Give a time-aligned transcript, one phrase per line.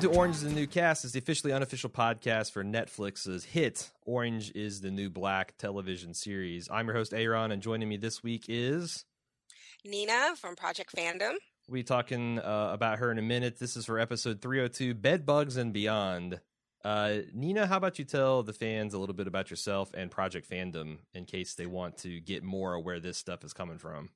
[0.00, 1.04] Welcome to Orange is the New Cast.
[1.04, 6.70] It's the officially unofficial podcast for Netflix's hit Orange is the New Black television series.
[6.72, 9.04] I'm your host Aaron, and joining me this week is
[9.84, 11.34] Nina from Project Fandom.
[11.68, 13.58] We'll be talking uh, about her in a minute.
[13.58, 16.40] This is for episode 302, Bed Bugs and Beyond.
[16.82, 20.48] Uh, Nina, how about you tell the fans a little bit about yourself and Project
[20.48, 24.08] Fandom in case they want to get more of where this stuff is coming from?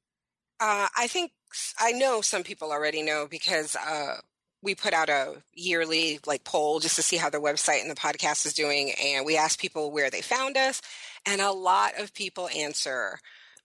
[0.60, 1.32] Uh, I think
[1.78, 4.16] I know some people already know because uh,
[4.64, 7.94] we put out a yearly like poll just to see how the website and the
[7.94, 10.80] podcast is doing, and we asked people where they found us,
[11.26, 13.18] and a lot of people answer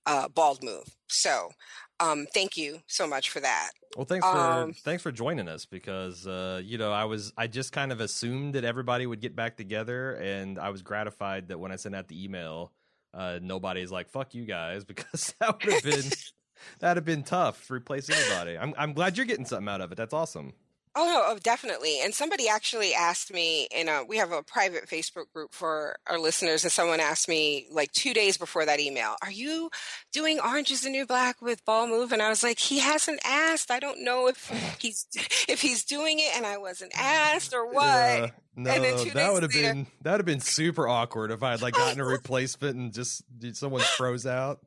[0.05, 0.95] uh, Bald Move.
[1.07, 1.51] So
[1.99, 3.71] um, thank you so much for that.
[3.95, 7.47] Well, thanks for um, thanks for joining us because uh, you know I was I
[7.47, 11.59] just kind of assumed that everybody would get back together, and I was gratified that
[11.59, 12.71] when I sent out the email,
[13.13, 16.11] uh, nobody's like "fuck you guys" because that would have been
[16.79, 18.57] that'd have been tough to replace anybody.
[18.57, 19.95] I'm I'm glad you're getting something out of it.
[19.95, 20.53] That's awesome.
[20.95, 22.01] Oh no, oh, definitely.
[22.01, 26.19] And somebody actually asked me in a we have a private Facebook group for our
[26.19, 29.69] listeners and someone asked me like 2 days before that email, "Are you
[30.11, 33.19] doing Orange is the New Black with Bald Move?" And I was like, "He hasn't
[33.23, 33.69] asked.
[33.69, 35.05] I don't know if he's
[35.47, 38.71] if he's doing it and I wasn't asked or what." Yeah, no,
[39.13, 41.79] that would have been that would have been super awkward if I had like oh,
[41.79, 43.23] gotten a replacement and just
[43.53, 44.59] someone froze out.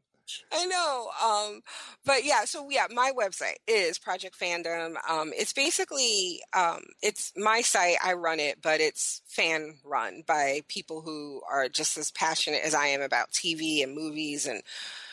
[0.52, 1.08] I know.
[1.22, 1.62] Um,
[2.04, 4.94] but yeah, so yeah, my website is Project Fandom.
[5.08, 7.96] Um, it's basically, um, it's my site.
[8.02, 12.74] I run it, but it's fan run by people who are just as passionate as
[12.74, 14.62] I am about TV and movies and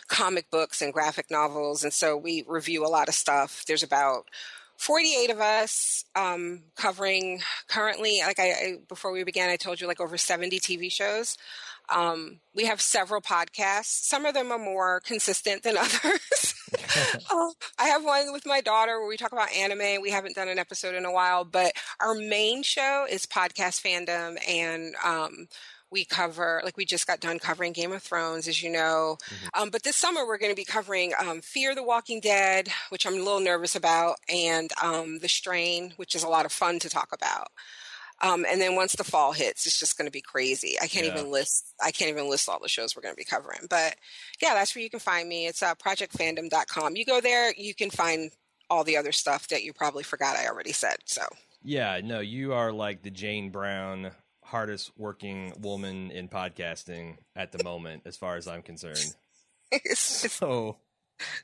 [0.08, 1.84] comic books and graphic novels.
[1.84, 3.64] And so we review a lot of stuff.
[3.68, 4.26] There's about
[4.78, 9.88] 48 of us um, covering currently like I, I, before we began i told you
[9.88, 11.38] like over 70 tv shows
[11.92, 14.04] um, we have several podcasts.
[14.04, 16.56] Some of them are more consistent than others.
[17.32, 20.02] uh, I have one with my daughter where we talk about anime.
[20.02, 24.38] We haven't done an episode in a while, but our main show is podcast fandom
[24.48, 25.48] and, um,
[25.92, 29.62] we cover like we just got done covering game of thrones as you know mm-hmm.
[29.62, 33.06] um, but this summer we're going to be covering um, fear the walking dead which
[33.06, 36.80] i'm a little nervous about and um, the strain which is a lot of fun
[36.80, 37.48] to talk about
[38.22, 40.76] um, and then once the fall hits, it's just going to be crazy.
[40.82, 41.14] I can't yeah.
[41.14, 41.74] even list.
[41.84, 43.68] I can't even list all the shows we're going to be covering.
[43.70, 43.96] But
[44.42, 45.48] yeah, that's where you can find me.
[45.48, 46.96] It's uh, projectfandom.com.
[46.96, 48.32] You go there, you can find
[48.70, 50.98] all the other stuff that you probably forgot I already said.
[51.06, 51.22] So
[51.64, 54.12] yeah, no, you are like the Jane Brown
[54.44, 59.16] hardest working woman in podcasting at the moment, as far as I'm concerned.
[59.94, 60.78] so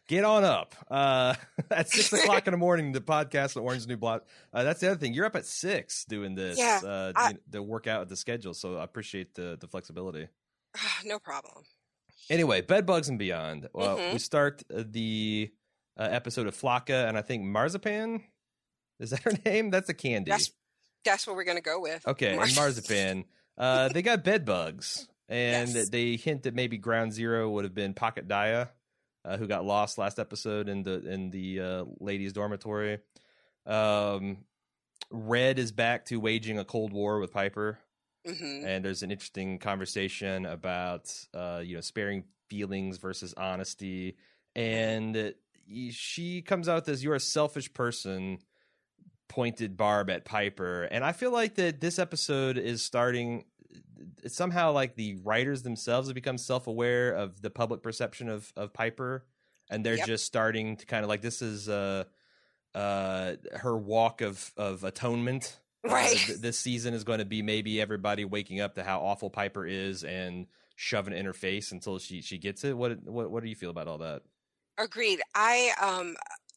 [0.08, 0.76] get on up.
[0.90, 1.36] Uh,
[1.72, 4.26] at six o'clock in the morning, the podcast, the Orange New Block.
[4.54, 5.14] Uh, that's the other thing.
[5.14, 6.58] You're up at six doing this.
[6.58, 8.54] Yeah, uh, I, to work out the schedule.
[8.54, 10.28] So I appreciate the the flexibility.
[11.06, 11.64] No problem.
[12.30, 13.70] Anyway, bed bugs and beyond.
[13.74, 14.14] Well, mm-hmm.
[14.14, 15.52] we start the
[15.98, 18.24] uh, episode of Flaca, and I think Marzipan.
[19.00, 19.70] Is that her name?
[19.70, 20.32] That's a candy.
[20.32, 20.52] That's,
[21.04, 22.06] that's what we're gonna go with.
[22.08, 23.26] Okay, and Marzipan.
[23.58, 25.90] Uh, they got bed bugs, and yes.
[25.90, 28.70] they hint that maybe Ground Zero would have been Pocket Daya
[29.26, 33.00] uh, who got lost last episode in the in the uh, ladies' dormitory.
[33.66, 34.38] Um,
[35.12, 37.80] Red is back to waging a cold war with Piper,
[38.28, 38.66] mm-hmm.
[38.66, 44.18] and there's an interesting conversation about uh, you know sparing feelings versus honesty,
[44.56, 45.34] and
[45.90, 48.40] she comes out as "You're a selfish person."
[49.28, 53.44] Pointed Barb at Piper, and I feel like that this episode is starting
[54.28, 59.26] somehow like the writers themselves have become self-aware of the public perception of of Piper,
[59.70, 60.08] and they're yep.
[60.08, 62.06] just starting to kind of like this is uh
[62.74, 65.60] uh her walk of of atonement.
[65.86, 66.16] Uh, right.
[66.16, 69.30] Uh, th- this season is going to be maybe everybody waking up to how awful
[69.30, 72.76] Piper is and shoving it in her face until she she gets it.
[72.76, 74.24] What what what do you feel about all that?
[74.78, 75.22] Agreed.
[75.34, 76.16] I um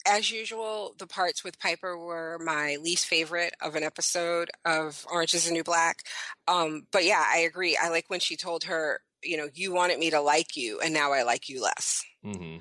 [0.08, 5.34] as usual, the parts with Piper were my least favorite of an episode of Orange
[5.34, 6.04] is the New Black.
[6.46, 7.78] Um, but yeah, I agree.
[7.80, 10.94] I like when she told her, you know, you wanted me to like you, and
[10.94, 12.04] now I like you less.
[12.24, 12.58] Mm-hmm.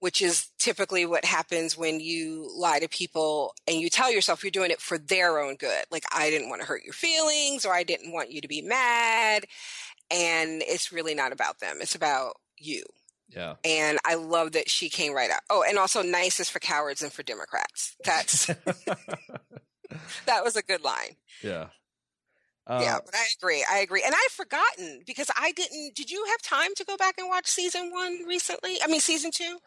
[0.00, 4.50] Which is typically what happens when you lie to people and you tell yourself you're
[4.50, 5.84] doing it for their own good.
[5.90, 8.62] Like, I didn't want to hurt your feelings or I didn't want you to be
[8.62, 9.44] mad.
[10.10, 12.82] And it's really not about them, it's about you.
[13.34, 13.54] Yeah.
[13.64, 15.42] And I love that she came right out.
[15.50, 17.96] Oh, and also nice is for cowards and for Democrats.
[18.04, 18.46] That's
[20.26, 21.16] that was a good line.
[21.42, 21.66] Yeah.
[22.66, 23.64] Uh, yeah, but I agree.
[23.68, 24.02] I agree.
[24.04, 27.48] And I've forgotten because I didn't did you have time to go back and watch
[27.48, 28.76] season 1 recently?
[28.82, 29.58] I mean season 2?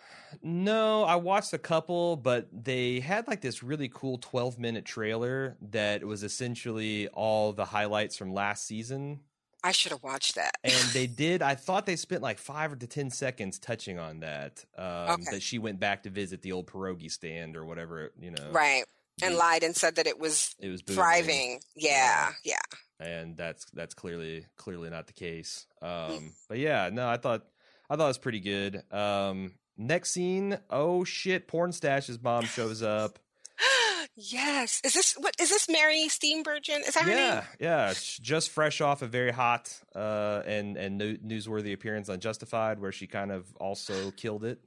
[0.41, 6.03] No, I watched a couple, but they had like this really cool 12-minute trailer that
[6.05, 9.19] was essentially all the highlights from last season
[9.63, 10.57] I should have watched that.
[10.63, 11.41] and they did.
[11.41, 14.65] I thought they spent like five to ten seconds touching on that.
[14.77, 15.23] Um, okay.
[15.31, 18.49] That she went back to visit the old pierogi stand or whatever, you know.
[18.51, 18.83] Right.
[19.21, 20.97] and lied and said that it was it was booming.
[20.97, 21.59] thriving.
[21.75, 22.57] Yeah, yeah.
[22.99, 25.65] and that's that's clearly clearly not the case.
[25.81, 27.45] Um, but yeah, no, I thought
[27.89, 28.81] I thought it was pretty good.
[28.91, 33.19] Um, next scene, oh shit, Pornstache's mom shows up.
[34.15, 34.81] yes.
[34.83, 36.87] Is this what is this Mary Steenburgen?
[36.87, 37.43] Is that her yeah, name?
[37.59, 42.91] yeah, just fresh off a very hot uh, and and newsworthy appearance on Justified, where
[42.91, 44.59] she kind of also killed it.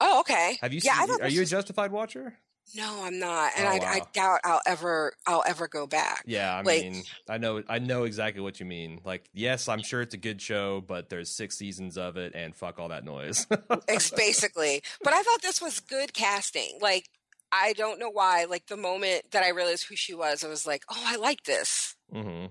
[0.00, 0.58] Oh, okay.
[0.60, 0.80] Have you?
[0.82, 2.34] Yeah, seen, are you a Justified watcher?
[2.74, 6.22] No, I'm not, and Oh, I, I doubt I'll ever I'll ever go back.
[6.26, 9.00] Yeah, I Like- mean, I know, I know exactly what you mean.
[9.04, 12.56] Like, yes, I'm sure it's a good show, but there's six seasons of it, and
[12.56, 13.46] fuck all that noise.
[13.88, 14.82] It's basically.
[15.02, 16.78] But I thought this was good casting.
[16.80, 17.10] Like
[17.56, 18.44] I don't know why.
[18.44, 21.44] Like the moment that I realized who she was, I was like, oh, I like
[21.44, 21.94] this.
[22.12, 22.46] hmm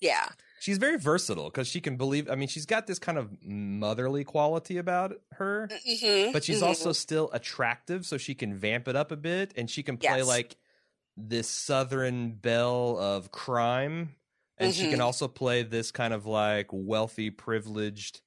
[0.00, 0.28] Yeah.
[0.60, 2.28] She's very versatile because she can believe.
[2.30, 5.68] I mean, she's got this kind of motherly quality about her,
[6.04, 9.70] hmm but she's also still attractive, so she can vamp it up a bit, and
[9.70, 10.26] she can play Yes.
[10.28, 10.56] like
[11.16, 14.16] this southern belle of crime,
[14.58, 15.04] and she can Mhm.
[15.04, 18.20] also play this kind of like wealthy, privileged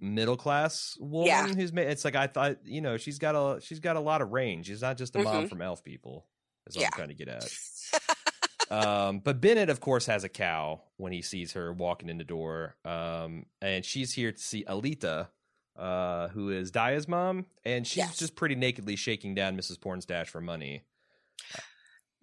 [0.00, 1.46] middle class woman Yeah.
[1.48, 1.88] who's made.
[1.88, 4.66] It's like I thought, you know, she's got a she's got a lot of range.
[4.66, 5.48] She's not just a mom Mhm.
[5.48, 6.26] from Elf People.
[6.66, 6.88] Is what Yeah.
[6.88, 7.48] I'm trying to get at.
[8.70, 12.24] um, but Bennett, of course, has a cow when he sees her walking in the
[12.24, 12.76] door.
[12.84, 15.28] Um, and she's here to see Aleida,
[15.76, 18.18] uh, who is Daya's mom, and she's Yes.
[18.18, 19.78] just pretty nakedly shaking down Mrs.
[19.78, 20.82] Pornstache for money.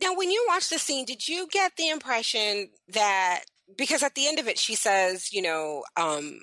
[0.02, 3.44] Now, when you watch the scene, did you get the impression that
[3.78, 6.42] because at the end of it, she says, you know, um,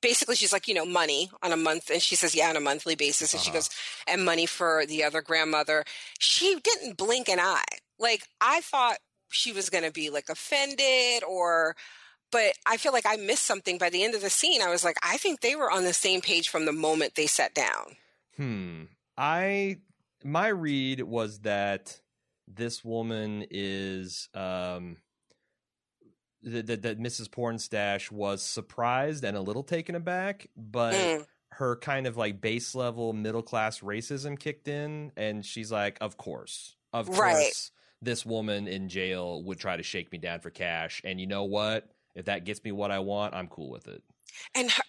[0.00, 2.60] basically she's like, you know, money on a month, and she says, yeah, on a
[2.60, 3.58] monthly basis, and she Uh-huh.
[3.58, 3.70] goes,
[4.06, 5.84] and money for the other grandmother.
[6.18, 7.64] She didn't blink an eye.
[7.98, 8.98] Like I thought
[9.30, 11.74] she was going to be like offended or.
[12.32, 14.60] But I feel like I missed something by the end of the scene.
[14.60, 17.28] I was like, I think they were on the same page from the moment they
[17.28, 17.96] sat down.
[18.36, 18.84] Hmm.
[19.16, 19.78] I
[20.24, 22.00] my read was that
[22.48, 24.96] this woman is um
[26.42, 27.28] that, that, Mrs.
[27.28, 31.26] Pornstache was surprised and a little taken aback, but Mm.
[31.52, 36.16] her kind of like base level middle class racism kicked in, and she's like, "Of
[36.16, 37.12] course, of Right.
[37.12, 37.70] course,
[38.02, 41.44] this woman in jail would try to shake me down for cash, and you know
[41.44, 41.90] what?
[42.14, 44.02] If that gets me what I want, I'm cool with it."
[44.54, 44.82] And her,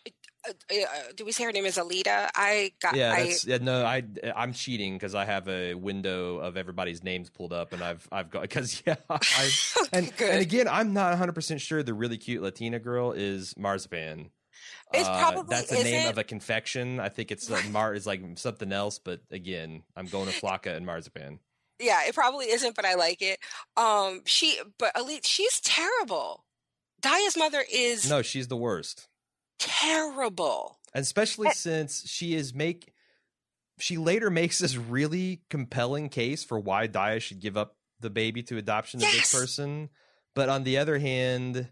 [0.50, 0.86] uh, uh,
[1.16, 2.30] do we say her name is Aleida?
[2.36, 2.96] I got.
[2.96, 3.86] Yeah, I, yeah, no.
[3.86, 4.04] I
[4.36, 8.30] I'm cheating because I have a window of everybody's names pulled up, and I've I've
[8.30, 9.50] got because yeah, I,
[9.94, 10.30] and Good.
[10.30, 14.32] and again, I'm not 100 percent sure the really cute Latina girl is Marzipan.
[14.94, 17.00] It Uh, probably that's the name of a confection.
[17.00, 20.76] I think it's like Mar is like something else, but again, I'm going to Flaca
[20.76, 21.40] and Marzipan.
[21.80, 23.40] yeah, it probably isn't, but I like it.
[23.76, 26.46] Um, she, but Aleida, she's terrible.
[27.02, 29.08] Daya's mother is No, she's the worst,
[29.58, 30.80] terrible.
[30.94, 31.52] especially Eh.
[31.52, 32.94] since she is make.
[33.80, 38.42] She later makes this really compelling case for why Daya should give up the baby
[38.44, 39.30] to adoption to Yes.
[39.32, 39.90] this person,
[40.34, 41.72] but on the other hand,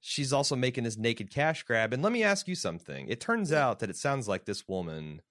[0.00, 1.92] she's also making this naked cash grab.
[1.94, 3.08] And let me ask you something.
[3.08, 3.54] It turns Mm.
[3.56, 5.22] out that it sounds like this woman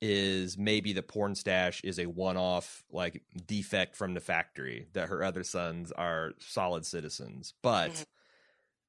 [0.00, 5.42] is maybe the Pornstache is a one-off like defect from the factory that her other
[5.42, 8.04] sons are solid citizens but Mhm.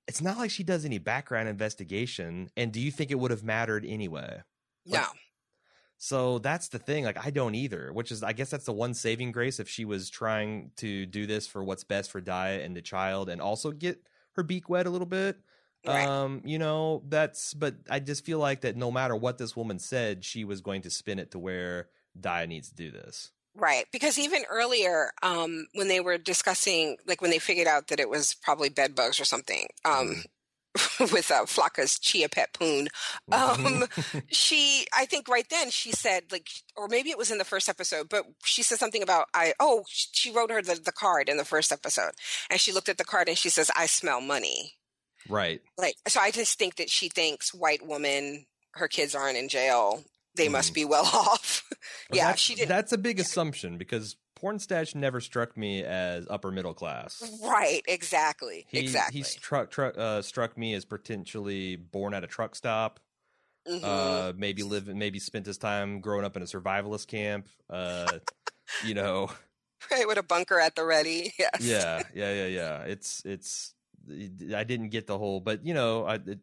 [0.09, 3.43] It's not like she does any background investigation and do you think it would have
[3.43, 4.41] mattered anyway?
[4.85, 5.07] Like, No,
[5.99, 8.93] so that's the thing like i don't either which is i guess that's the one
[8.93, 12.75] saving grace if she was trying to do this for what's best for diet and
[12.75, 14.01] the child and also get
[14.33, 15.37] her beak wet a little bit.
[15.85, 16.07] Right.
[16.07, 19.79] um you know that's but i just feel like that no matter what this woman
[19.79, 21.87] said she was going to spin it to where
[22.19, 23.85] Daya needs to do this right.
[23.91, 28.09] Because even earlier, um, when they were discussing, like when they figured out that it
[28.09, 30.23] was probably bed bugs or something, um,
[30.99, 32.87] with uh, Flaca's chia pet poon,
[33.31, 33.85] Um,
[34.29, 37.67] she i think right then she said like or maybe it was in the first
[37.69, 41.37] episode but she said something about i oh she wrote her the, the card in
[41.37, 42.11] the first episode
[42.49, 44.73] and she looked at the card and she says i smell money.
[45.27, 45.61] Right.
[45.77, 50.03] Like so i just think that she thinks white woman her kids aren't in jail
[50.35, 51.63] they must be well off
[52.11, 56.49] yeah that's, she didn't that's a big assumption because Pornstache never struck me as upper
[56.51, 57.21] middle class.
[57.43, 59.17] Right exactly he, exactly.
[59.19, 62.99] he struck truck uh, struck me as potentially born at a truck stop
[63.67, 63.83] Mhm.
[63.83, 68.19] uh maybe live maybe spent his time growing up in a survivalist camp uh
[68.85, 69.29] you know.
[69.91, 71.61] Right with a bunker at the ready yes.
[71.61, 72.79] Yeah yeah yeah yeah.
[72.83, 73.73] It's it's
[74.55, 76.39] i didn't get the whole but you know i it,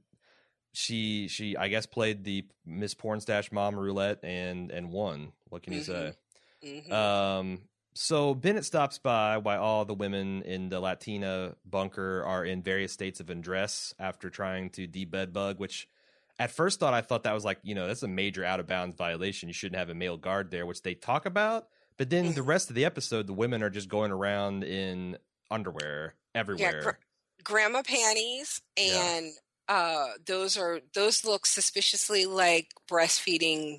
[0.78, 5.72] she she i guess played the miss Pornstache mom roulette and and won what can
[5.72, 6.12] you say
[6.62, 6.92] Mhm.
[6.92, 7.62] um
[7.94, 12.92] so bennett stops by while all the women in the latina bunker are in various
[12.92, 15.88] states of undress after trying to debed bug which
[16.38, 18.66] at first thought i thought that was like you know that's a major out of
[18.66, 22.34] bounds violation you shouldn't have a male guard there which they talk about But then
[22.34, 25.16] the rest of the episode, the women are just going around in
[25.50, 26.82] underwear everywhere.
[26.82, 29.20] gr- grandma panties Yeah.
[29.68, 33.78] Uh those are those look suspiciously like breastfeeding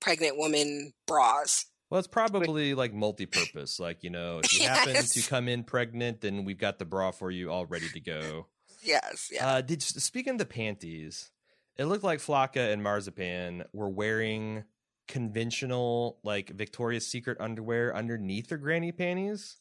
[0.00, 3.78] pregnant woman bras well, it's probably like multi-purpose.
[3.78, 7.12] Like you know, if you happen to come in pregnant, then we've got the bra
[7.12, 8.46] for you all ready to go.
[8.82, 11.30] yes yeah Uh, did speaking of the panties,
[11.76, 14.64] it looked like Flaca and Marzipan were wearing
[15.06, 19.56] conventional like Victoria's Secret underwear underneath their granny panties.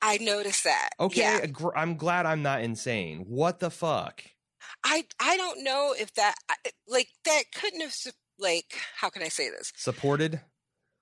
[0.00, 1.68] i noticed that Okay, yeah.
[1.74, 3.24] I'm glad I'm not insane.
[3.26, 4.22] What the fuck?
[4.84, 6.34] I i don't know if that
[6.88, 7.94] like that couldn't have
[8.38, 10.40] like how can i say this Supported?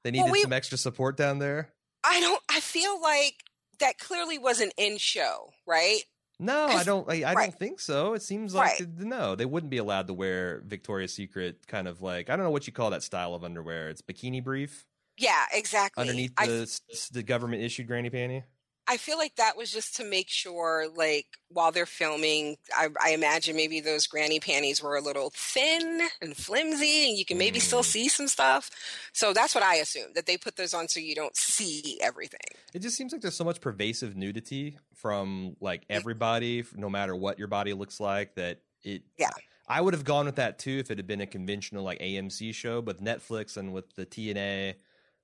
[0.04, 1.72] They Well, needed we- some extra support down there.
[2.04, 3.34] i don't i feel like
[3.80, 6.00] that clearly wasn't in show right
[6.38, 7.08] No, I don't.
[7.10, 7.44] I, I right.
[7.50, 8.14] don't think so.
[8.14, 8.88] It seems like Right.
[8.98, 12.50] no, they wouldn't be allowed to wear Victoria's Secret kind of like I don't know
[12.50, 13.88] what you call that style of underwear.
[13.88, 14.84] It's bikini brief
[15.16, 16.80] yeah exactly underneath the
[17.12, 18.42] the government issued granny panty.
[18.86, 23.10] I feel like that was just to make sure, like, while they're filming, I, I
[23.10, 27.60] imagine maybe those granny panties were a little thin and flimsy, and you can maybe
[27.60, 27.84] still Mm.
[27.86, 28.70] see some stuff.
[29.12, 32.40] So that's what I assume that they put those on so you don't see everything.
[32.74, 37.38] It just seems like there's so much pervasive nudity from like everybody, no matter what
[37.38, 38.34] your body looks like.
[38.34, 39.02] That it.
[39.18, 39.30] Yeah.
[39.66, 42.54] I would have gone with that too if it had been a conventional like AMC
[42.54, 44.74] show, but Netflix and with the TNA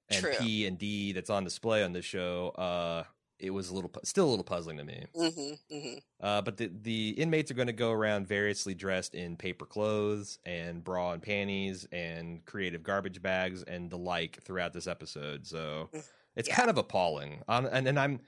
[0.09, 0.33] and True.
[0.41, 3.05] P and D that's on display on the show, uh,
[3.41, 5.07] it was a little still a little puzzling to me.
[5.15, 9.37] hmm hmm Uh, but the the inmates are going to go around variously dressed in
[9.39, 14.87] paper clothes and bra and panties and creative garbage bags and the like throughout this
[14.87, 15.47] episode.
[15.47, 16.03] So Mm,
[16.37, 16.55] it's yeah.
[16.57, 17.43] kind of appalling.
[17.49, 18.21] Um, and and I'm,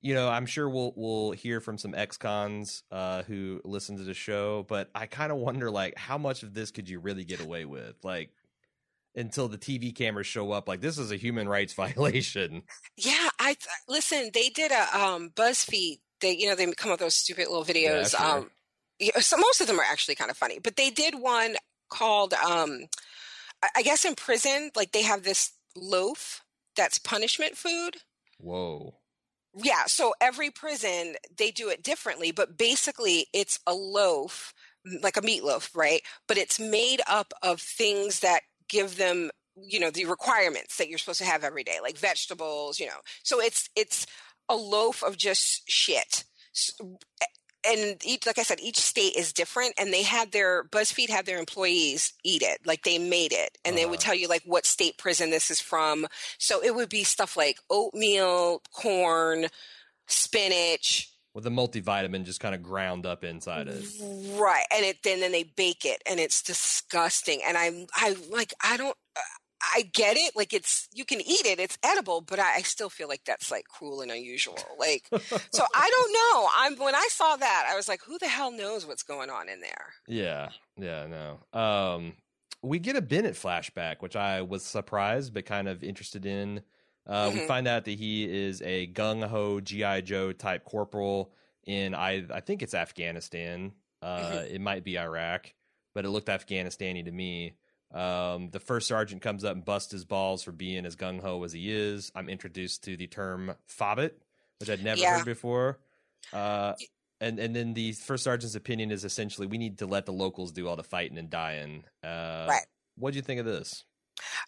[0.00, 4.14] you know, I'm sure we'll we'll hear from some ex-cons uh, who listen to the
[4.14, 7.40] show, but I kind of wonder like how much of this could you really get
[7.40, 8.30] away with, like
[9.16, 10.68] until the TV cameras show up.
[10.68, 12.62] Like this is a human rights violation.
[12.96, 14.30] Yeah, I th- listen.
[14.32, 15.98] They did a um, BuzzFeed.
[16.20, 18.14] They, you know, they come up with those stupid little videos.
[18.20, 18.50] Um,
[18.98, 21.56] yeah, so most of them are actually kind of funny, but they did one
[21.88, 22.80] called, um,
[23.62, 24.70] I, I guess, in prison.
[24.76, 26.42] Like they have this loaf
[26.76, 27.96] that's punishment food.
[28.38, 28.94] Whoa.
[29.54, 34.54] Yeah, so every prison they do it differently, but basically it's a loaf,
[35.02, 36.02] like a meatloaf, right?
[36.28, 39.30] But it's made up of things that give them,
[39.66, 43.00] you know, the requirements that you're supposed to have every day, like vegetables, you know.
[43.22, 44.06] So it's it's
[44.48, 46.24] a loaf of just shit.
[47.62, 51.26] And each, like I said, each state is different, and they had their BuzzFeed had
[51.26, 54.06] their employees eat it, like they made it, and they would Uh-huh.
[54.06, 56.06] tell you like what state prison this is from,
[56.38, 59.48] so it would be stuff like oatmeal, corn,
[60.06, 63.84] spinach, With the multivitamin just kind of ground up inside it.
[64.38, 64.64] right?
[64.72, 67.40] And it then then they bake it, and it's disgusting.
[67.46, 69.20] And I'm I like I don't uh,
[69.74, 72.88] I get it, like it's you can eat it, it's edible, but I, I still
[72.90, 74.58] feel like that's like cruel and unusual.
[74.78, 76.48] Like so, I don't know.
[76.56, 79.48] I'm when I saw that, I was like, who the hell knows what's going on
[79.48, 79.92] in there?
[80.08, 81.58] Yeah, yeah, no.
[81.58, 82.14] Um,
[82.62, 86.62] we get a Bennett flashback, which I was surprised but kind of interested in.
[87.06, 87.46] Uh, We Mhm.
[87.46, 91.32] find out that he is a gung ho GI Joe type corporal
[91.66, 93.72] in I I think it's Afghanistan.
[94.02, 95.52] Uh, It might be Iraq,
[95.94, 97.54] but it looked Afghanistani to me.
[97.92, 101.42] Um, the first sergeant comes up and busts his balls for being as gung ho
[101.42, 102.12] as he is.
[102.14, 104.12] I'm introduced to the term fobbit,
[104.58, 105.16] which I'd never Yeah.
[105.16, 105.78] heard before.
[106.32, 106.74] Uh,
[107.20, 110.52] and and then the first sergeant's opinion is essentially we need to let the locals
[110.52, 111.84] do all the fighting and dying.
[112.04, 112.66] Uh, Right.
[112.96, 113.84] What do you think of this?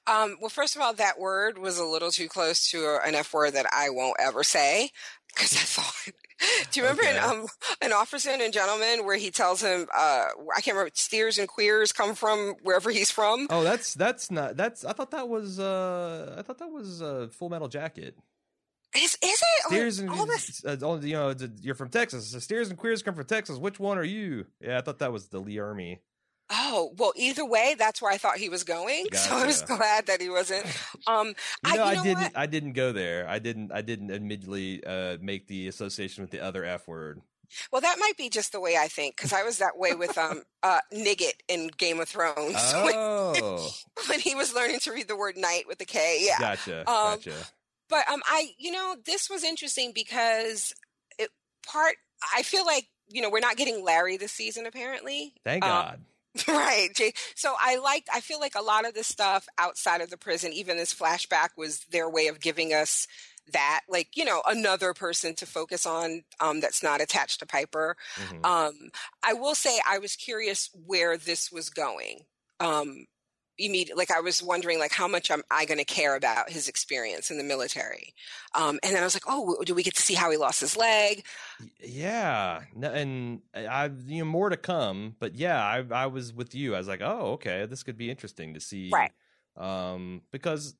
[0.07, 3.33] Um, well, first of all, that word was a little too close to an F
[3.33, 4.91] word that I won't ever say
[5.35, 5.95] because I thought.
[6.73, 7.47] Do you remember in um,
[7.83, 10.25] an Officer and a Gentleman where he tells him, uh,
[10.57, 13.47] I can't remember, steers and queers come from wherever he's from?
[13.49, 14.85] Oh, that's that's not that's.
[14.85, 18.17] I thought that was uh I thought that was uh, Full Metal Jacket.
[18.95, 19.67] Is, is it?
[19.69, 20.63] Steers and all this?
[20.67, 22.27] uh, all- you know, you're from Texas.
[22.33, 23.57] So steers and queers come from Texas.
[23.57, 24.47] Which one are you?
[24.61, 26.01] Yeah, I thought that was the Lee Ermey.
[26.51, 29.07] Oh, well, either way, that's where I thought he was going.
[29.15, 30.67] So I was glad that he wasn't.
[31.07, 31.35] Um, You
[31.65, 32.23] I- know, you I, didn't.
[32.23, 32.33] what?
[32.37, 33.27] I didn't go there.
[33.29, 33.73] I didn't.
[33.73, 37.23] I didn't admittedly uh, make the association with the other F word.
[37.73, 40.17] well, that might be just the way I think because I was that way with
[40.19, 43.69] um, uh, Nigget in Game of Thrones when, Oh,
[44.09, 46.19] when he was learning to read the word night with a K.
[46.27, 46.39] Yeah.
[46.39, 47.33] gotcha, Um, gotcha.
[47.89, 50.73] but um i you know this was interesting because
[51.19, 51.29] it
[51.67, 51.97] part
[52.35, 56.01] i feel like you know we're not getting larry this season apparently Thank um, God.
[56.49, 56.89] right
[57.35, 60.53] so i liked i feel like a lot of the stuff outside of the prison
[60.53, 63.07] even this flashback was their way of giving us
[63.53, 67.97] that like you know another person to focus on um that's not attached to piper
[68.17, 68.45] Mhm.
[68.47, 68.91] um
[69.23, 72.21] i will say i was curious where this was going
[72.61, 73.07] um
[73.59, 76.69] immediate like i was wondering like how much am i going to care about his
[76.69, 78.15] experience in the military.
[78.55, 80.61] Um, and then i was like oh do we get to see how he lost
[80.61, 81.25] his leg?
[81.81, 82.63] Yeah.
[82.81, 86.75] And i you know more to come but yeah i i was with you.
[86.75, 88.91] I was like oh okay this could be interesting to see.
[88.93, 89.13] Right.
[89.57, 90.75] Um because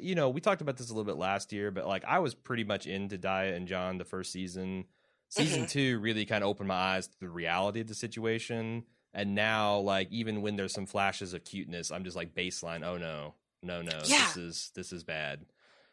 [0.00, 2.34] you know we talked about this a little bit last year but like i was
[2.34, 4.86] pretty much into Daya and john the first season.
[5.28, 5.66] Season mm-hmm.
[5.66, 8.84] two really kind of opened my eyes to the reality of the situation
[9.16, 12.96] and now like even when there's some flashes of cuteness i'm just like baseline oh
[12.96, 14.26] no no no yeah.
[14.26, 15.40] this is this is bad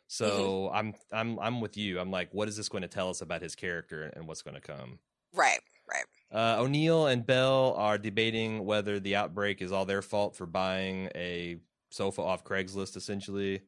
[0.07, 0.75] so mm-hmm.
[0.75, 3.41] i'm i'm i'm with you i'm like what is this going to tell us about
[3.41, 4.99] his character and what's going to come
[5.33, 10.35] right right uh, o'neill and Bell are debating whether the outbreak is all their fault
[10.35, 11.57] for buying a
[11.89, 13.61] sofa off craigslist essentially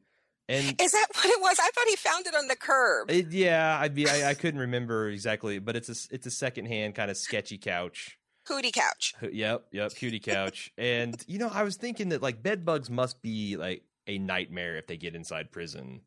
[0.48, 1.58] and is that what it was?
[1.58, 3.10] I thought he found it on the curb.
[3.10, 4.08] It, yeah, I'd be.
[4.08, 8.16] I, I, couldn't remember exactly, but it's a it's a secondhand kind of sketchy couch.
[8.46, 9.14] Cootie couch.
[9.20, 10.72] Yep, yep, cutie couch.
[10.78, 14.76] and you know, I was thinking that like bed bugs must be like a nightmare
[14.76, 16.00] if they get inside prison.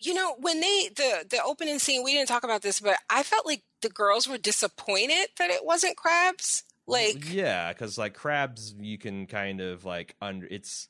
[0.00, 3.22] You know, when they the the opening scene, we didn't talk about this, but I
[3.22, 6.64] felt like the girls were disappointed that it wasn't crabs.
[6.86, 10.88] Like, yeah, because like crabs, you can kind of like under it's.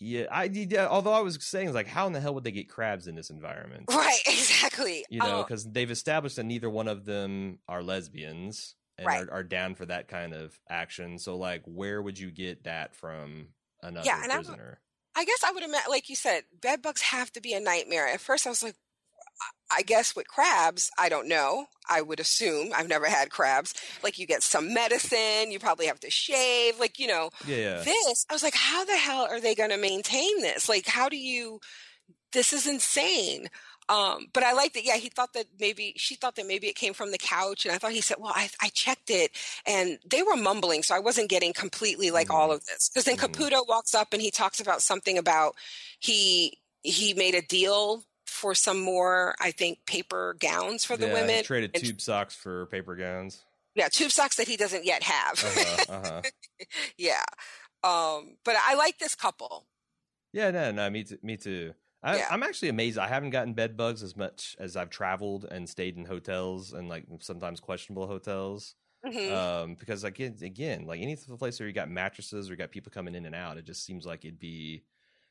[0.00, 2.68] Yeah, I yeah, although I was saying like, how in the hell would they get
[2.68, 3.86] crabs in this environment?
[3.88, 5.04] Right, exactly.
[5.10, 5.70] You know, because oh.
[5.72, 9.28] they've established that neither one of them are lesbians and right.
[9.28, 11.18] are, are, down for that kind of action.
[11.18, 13.48] So, like, where would you get that from
[13.82, 14.80] another yeah, and prisoner?
[15.14, 17.60] I, I guess I would imagine, like you said, bed bugs have to be a
[17.60, 18.08] nightmare.
[18.08, 18.74] At first, I was like,
[19.70, 21.66] I guess with crabs, I don't know.
[21.88, 23.74] I would assume I've never had crabs.
[24.02, 26.80] Like you get some medicine, you probably have to shave.
[26.80, 27.82] Like you know, yeah, yeah.
[27.82, 28.26] this.
[28.30, 30.68] I was like, how the hell are they going to maintain this?
[30.68, 31.60] Like, how do you?
[32.32, 33.48] This is insane.
[33.88, 34.84] Um, but I liked it.
[34.84, 37.74] Yeah, he thought that maybe she thought that maybe it came from the couch, and
[37.74, 39.30] I thought he said, "Well, I, I checked it,
[39.66, 42.36] and they were mumbling, so I wasn't getting completely like mm-hmm.
[42.36, 43.32] all of this." Because then mm-hmm.
[43.32, 45.54] Caputo walks up and he talks about something about
[46.00, 51.14] he he made a deal for some more, I think, paper gowns for the yeah,
[51.14, 51.44] women.
[51.44, 53.42] traded and, tube socks for paper gowns.
[53.74, 55.44] Yeah, tube socks that he doesn't yet have.
[55.44, 56.22] Uh-huh, uh-huh.
[56.98, 57.24] yeah,
[57.82, 59.66] um, but I like this couple.
[60.32, 61.18] Yeah, no, no, me too.
[61.22, 61.72] Me too.
[62.02, 62.98] I, am actually amazed.
[62.98, 66.88] I haven't gotten bed bugs as much as I've traveled and stayed in hotels and
[66.88, 68.74] like sometimes questionable hotels.
[69.04, 69.34] Mm-hmm.
[69.34, 72.92] Um, because again, again, like any place where you got mattresses or you got people
[72.92, 74.82] coming in and out, it just seems like it'd be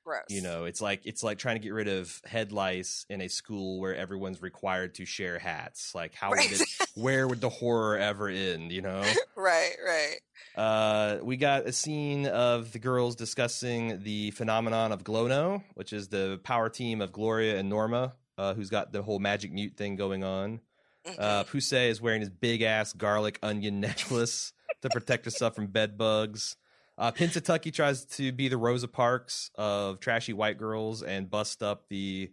[0.07, 0.23] Gross.
[0.29, 3.27] You know, it's like it's like trying to get rid of head lice in a
[3.27, 5.93] school where everyone's required to share hats.
[5.93, 6.49] Like, how right.
[6.49, 6.67] would it?
[6.95, 8.71] where would the horror ever end?
[8.71, 9.03] You know?
[9.35, 10.15] right, right.
[10.55, 16.07] Uh, we got a scene of the girls discussing the phenomenon of Glono, which is
[16.07, 19.97] the power team of Gloria and Norma, uh, who's got the whole magic mute thing
[19.97, 20.61] going on.
[21.05, 21.21] Mm-hmm.
[21.21, 25.97] Uh, Poussey is wearing his big ass garlic onion necklace to protect herself from bed
[25.97, 26.55] bugs.
[26.97, 31.87] Uh, Pennsatucky tries to be the Rosa Parks of trashy white girls and bust up
[31.89, 32.31] the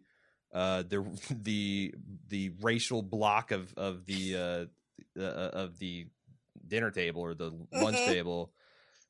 [0.54, 1.94] uh, the the
[2.28, 6.06] the racial block of of the uh, uh, of the
[6.66, 8.12] dinner table or the lunch mm-hmm.
[8.12, 8.52] table.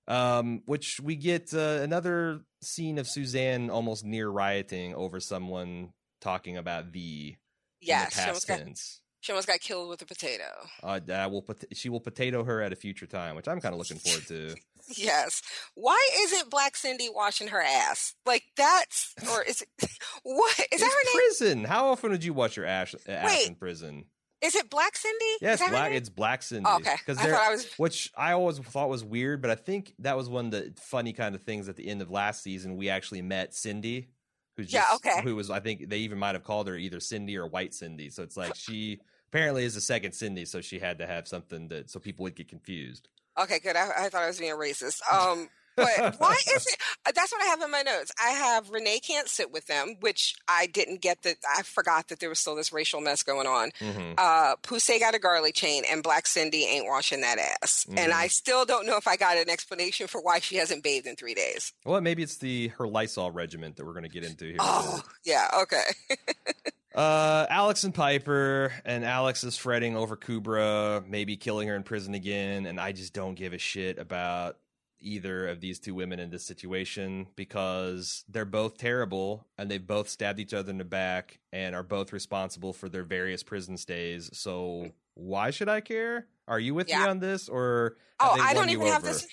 [0.06, 6.58] Um, which we get uh, another scene of Suzanne almost near rioting over someone talking
[6.58, 7.36] about the
[7.80, 9.00] yeah, the past tense.
[9.24, 10.44] She almost got killed with a potato.
[10.82, 11.40] Uh, I will.
[11.40, 14.26] Put she will potato her at a future time, which I'm kind of looking forward
[14.28, 14.54] to.
[14.98, 15.40] yes.
[15.74, 18.16] Why isn't Black Cindy washing her ass?
[18.26, 19.68] Like that's or is it
[20.24, 21.26] what is it's that her name?
[21.26, 21.64] Prison.
[21.64, 24.04] How often would you wash your ass, ass Wait, in prison?
[24.42, 25.24] Is it Black Cindy?
[25.40, 25.92] Yes, black.
[25.92, 26.66] It's Black Cindy.
[26.68, 27.72] Oh, okay, because I was...
[27.78, 31.14] which I always thought was weird, but I think that was one of the funny
[31.14, 32.76] kind of things at the end of last season.
[32.76, 34.10] We actually met Cindy,
[34.58, 35.22] who's just, yeah, okay.
[35.22, 38.10] who was I think they even might have called her either Cindy or White Cindy.
[38.10, 39.00] So it's like she
[39.34, 42.36] apparently is the second Cindy, so she had to have something that so people would
[42.36, 43.08] get confused.
[43.38, 43.74] Okay, good.
[43.74, 45.00] I, I thought I was being racist.
[45.12, 46.76] Um, but why is it?
[47.06, 48.12] Uh, that's what I have in my notes.
[48.18, 51.36] I have Renee can't sit with them, which I didn't get that.
[51.54, 53.72] I forgot that there was still this racial mess going on.
[53.78, 54.14] Mm-hmm.
[54.16, 57.84] Uh, Poussey got a garlic chain, and Black Cindy ain't washing that ass.
[57.86, 57.98] Mm-hmm.
[57.98, 61.06] And I still don't know if I got an explanation for why she hasn't bathed
[61.06, 61.74] in three days.
[61.84, 64.56] Well, maybe it's the her Lysol regiment that we're going to get into here.
[64.60, 65.48] Oh, yeah.
[65.60, 65.82] Okay.
[66.94, 72.14] Uh, Alex and Piper, and Alex is fretting over Kubra, maybe killing her in prison
[72.14, 74.58] again, and I just don't give a shit about
[75.04, 80.08] either of these two women in this situation because they're both terrible and they've both
[80.08, 84.30] stabbed each other in the back and are both responsible for their various prison stays.
[84.32, 86.26] So why should I care?
[86.48, 87.00] Are you with yeah.
[87.04, 89.26] me on this or Oh, I don't even have this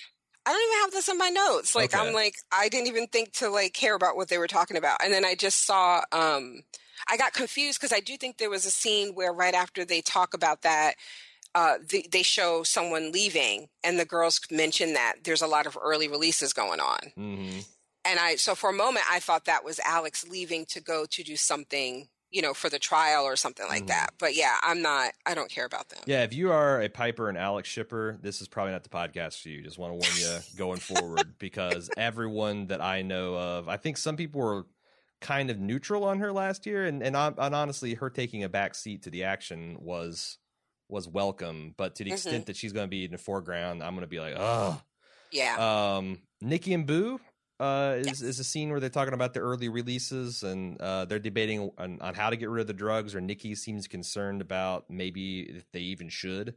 [0.44, 1.74] I don't even have this in my notes.
[1.74, 2.06] Like okay.
[2.06, 5.02] I'm like I didn't even think to like care about what they were talking about.
[5.02, 6.62] And then I just saw um
[7.08, 10.00] I got confused because I do think there was a scene where right after they
[10.00, 10.94] talk about that,
[11.54, 15.76] uh, the, they show someone leaving, and the girls mention that there's a lot of
[15.80, 16.98] early releases going on.
[17.18, 17.58] Mm-hmm.
[18.04, 21.22] And I, so for a moment, I thought that was Alex leaving to go to
[21.22, 23.88] do something, you know, for the trial or something like Mhm.
[23.88, 24.14] that.
[24.18, 25.12] But yeah, I'm not.
[25.26, 26.00] I don't care about them.
[26.06, 29.40] Yeah, if you are a Piper and Alex shipper, this is probably not the podcast
[29.42, 29.60] for you.
[29.62, 33.98] Just want to warn you going forward because everyone that I know of, I think
[33.98, 34.66] some people were
[35.22, 38.74] kind of neutral on her last year, and and, and honestly, her taking a back
[38.74, 40.36] seat to the action was
[40.88, 41.74] was welcome.
[41.78, 42.14] But to the Mhm.
[42.14, 44.82] extent that she's going to be in the foreground, I'm going to be like, oh.
[45.30, 45.96] Yeah.
[45.96, 47.18] Um, Nikki and Boo
[47.58, 51.18] uh, is is a scene where they're talking about the early releases and uh, they're
[51.18, 53.14] debating on, on how to get rid of the drugs.
[53.14, 56.54] Or Nikki seems concerned about maybe if they even should.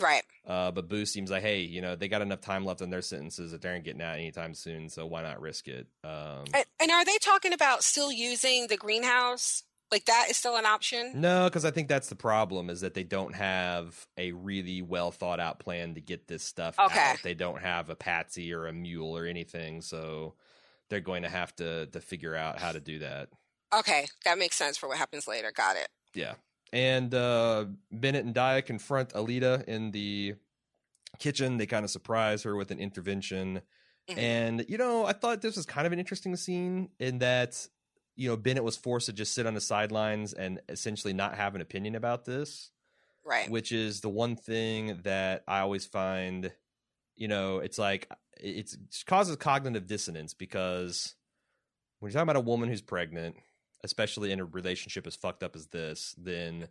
[0.00, 0.22] Right.
[0.46, 3.02] Uh, but Boo seems like, hey, you know, they got enough time left on their
[3.02, 5.86] sentences that they aren't getting out anytime soon, so why not risk it?
[6.02, 9.62] Um, And, and are they talking about still using the greenhouse?
[9.92, 11.20] Like that is still an option?
[11.20, 15.10] no, because I think that's the problem is that they don't have a really well
[15.10, 17.12] thought out plan to get this stuff Okay.
[17.12, 17.22] out.
[17.22, 20.34] They don't have a patsy or a mule or anything, so
[20.88, 23.30] they're going to have to to figure out how to do that.
[23.74, 25.52] Okay, that makes sense for what happens later.
[25.52, 25.88] Got it.
[26.14, 26.34] Yeah.
[26.72, 30.36] And uh, Bennett and Daya confront Aleida in the
[31.18, 31.56] kitchen.
[31.56, 33.62] They kind of surprise her with an intervention.
[34.08, 34.18] Mhm.
[34.18, 37.66] And, you know, I thought this was kind of an interesting scene in that,
[38.16, 41.54] you know, Bennett was forced to just sit on the sidelines and essentially not have
[41.54, 42.70] an opinion about this,
[43.24, 43.50] Right.
[43.50, 46.52] which is the one thing that I always find,
[47.16, 51.14] you know, it's like it's, it causes cognitive dissonance because
[51.98, 53.36] when you're talking about a woman who's pregnant,
[53.84, 56.68] especially in a relationship as fucked up as this, then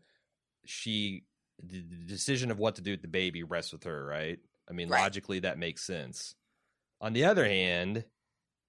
[0.66, 1.26] she
[1.62, 4.40] the decision of what to do with the baby rests with her, right?
[4.70, 5.02] I mean, Right.
[5.02, 6.36] logically that makes sense.
[7.02, 8.06] On the other hand,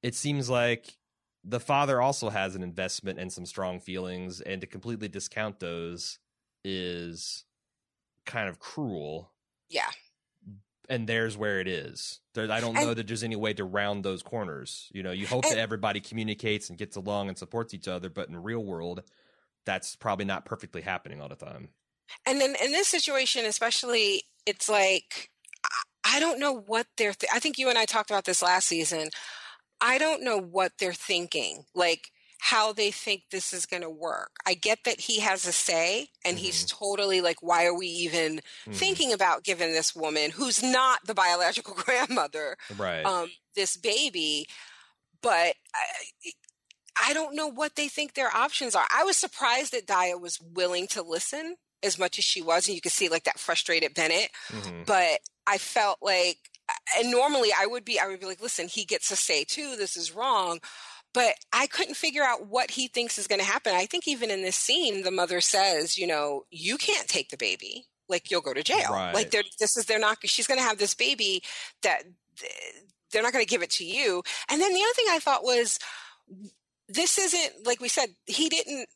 [0.03, 0.97] it seems like
[1.45, 6.19] the father also has an investment and some strong feelings, and to completely discount those
[6.65, 7.45] is
[8.27, 9.33] kind of cruel.
[9.69, 9.91] Yeah.
[10.91, 12.19] And there's where it is.
[12.35, 14.89] There, I don't And- know that there's any way to round those corners.
[14.93, 18.11] You know, you hope And- that everybody communicates and gets along and supports each other,
[18.11, 19.03] but in the real world,
[19.65, 21.71] that's probably not perfectly happening all the time.
[22.27, 25.31] And then in this situation, especially, it's like
[26.03, 27.15] I- don't know what they're.
[27.15, 29.11] Th- I think you and I talked about this last season.
[29.81, 34.31] I don't know what they're thinking, like how they think this is going to work.
[34.47, 38.41] I get that he has a say, and he's totally like, "Why are we even
[38.67, 38.75] Mhm.
[38.75, 43.05] thinking about giving this woman, who's not the biological grandmother, right.
[43.05, 44.47] um, this baby?"
[45.23, 46.33] But I,
[46.97, 48.87] I don't know what they think their options are.
[48.91, 52.75] I was surprised that Daya was willing to listen as much as she was, and
[52.75, 54.31] you could see like that frustrated Bennett.
[54.51, 54.87] Mhm.
[54.87, 56.39] But I felt like,
[56.97, 59.77] and normally I would be, I would be like, listen, he gets a say too.
[59.77, 60.61] This is wrong.
[61.13, 63.75] But I couldn't figure out what he thinks is going to happen.
[63.75, 67.37] I think even in this scene, the mother says, you know, you can't take the
[67.37, 67.87] baby.
[68.09, 68.91] Like you'll go to jail.
[68.91, 69.15] Right.
[69.15, 70.19] Like they're, this is they're not.
[70.25, 71.43] She's going to have this baby
[71.83, 72.03] that
[73.13, 74.23] they're not going to give it to you.
[74.49, 75.79] And then the other thing I thought was,
[76.89, 78.11] this isn't like we said.
[78.27, 78.89] He didn't.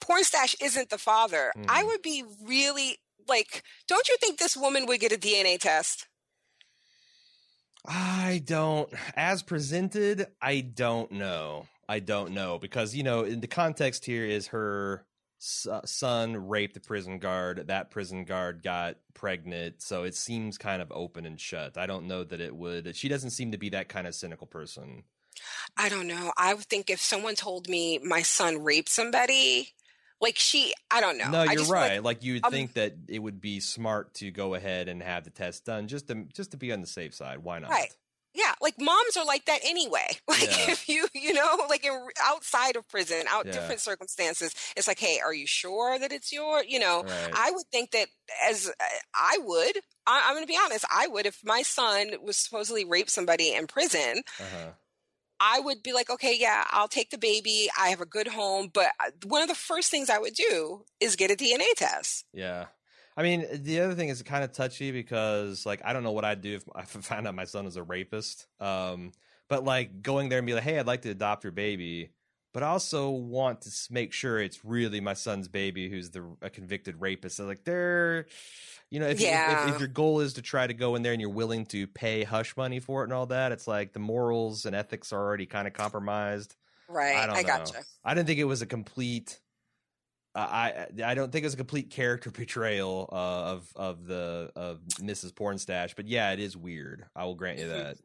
[0.00, 1.52] Porn stash isn't the father.
[1.68, 1.86] I Mhm.
[1.86, 3.62] would be really like.
[3.88, 6.06] Don't you think this woman would get a DNA test?
[7.86, 11.66] I don't, as presented, I don't know.
[11.88, 15.06] I don't know because, you know, in the context here is her
[15.70, 17.68] uh, son raped a prison guard.
[17.68, 19.82] That prison guard got pregnant.
[19.82, 21.78] So it seems kind of open and shut.
[21.78, 22.96] I don't know that it would.
[22.96, 25.04] She doesn't seem to be that kind of cynical person.
[25.76, 26.32] I don't know.
[26.36, 29.74] I would think if someone told me my son raped somebody,
[30.20, 31.30] like she, I don't know.
[31.30, 32.02] No, you're just feel like- right.
[32.02, 35.30] Like, you'd um, think that it would be smart to go ahead and have the
[35.30, 37.38] test done just to just to be on the safe side.
[37.38, 37.70] Why not?
[37.70, 37.92] Right.
[38.34, 40.06] yeah, like moms are like that anyway.
[40.28, 40.70] Like Yeah.
[40.72, 43.52] if you, you know, like in, outside of prison, out Yeah.
[43.52, 47.02] different circumstances, it's like, hey, are you sure that it's your, you know?
[47.02, 47.30] Right.
[47.34, 48.08] I would think that
[48.46, 52.10] as uh, I would, I, I'm going to be honest, I would if my son
[52.22, 54.22] was supposedly raped somebody in prison.
[54.40, 54.70] uh-huh.
[55.40, 57.68] I would be like, okay, yeah, I'll take the baby.
[57.78, 58.70] I have a good home.
[58.72, 62.24] But uh, one of the first things I would do is get a DNA test.
[62.32, 62.66] Yeah.
[63.16, 66.24] I mean, the other thing is kind of touchy because, like, I don't know what
[66.24, 68.46] I'd do if I found out my son was a rapist.
[68.60, 69.12] Um,
[69.48, 72.10] but like going there and be like, "Hey, I'd like to adopt your baby,"
[72.56, 76.48] but I also want to make sure it's really my son's baby who's the a
[76.48, 77.36] convicted rapist.
[77.36, 78.24] So like, they're,
[78.90, 81.12] you know, if, you- if- if, your goal is to try to go in there
[81.12, 83.98] and you're willing to pay hush money for it and all that, it's like the
[83.98, 86.56] morals and ethics are already kind of compromised.
[86.88, 87.14] Right.
[87.16, 87.42] I I, don't know.
[87.42, 87.84] gotcha.
[88.02, 89.38] I didn't think it was a complete.
[90.34, 93.16] Uh, I I don't think it was a complete character portrayal uh,
[93.52, 95.32] of of the of Mrs.
[95.34, 97.04] Pornstache, but yeah, it is weird.
[97.14, 97.68] I will grant you Mhm.
[97.68, 97.98] that.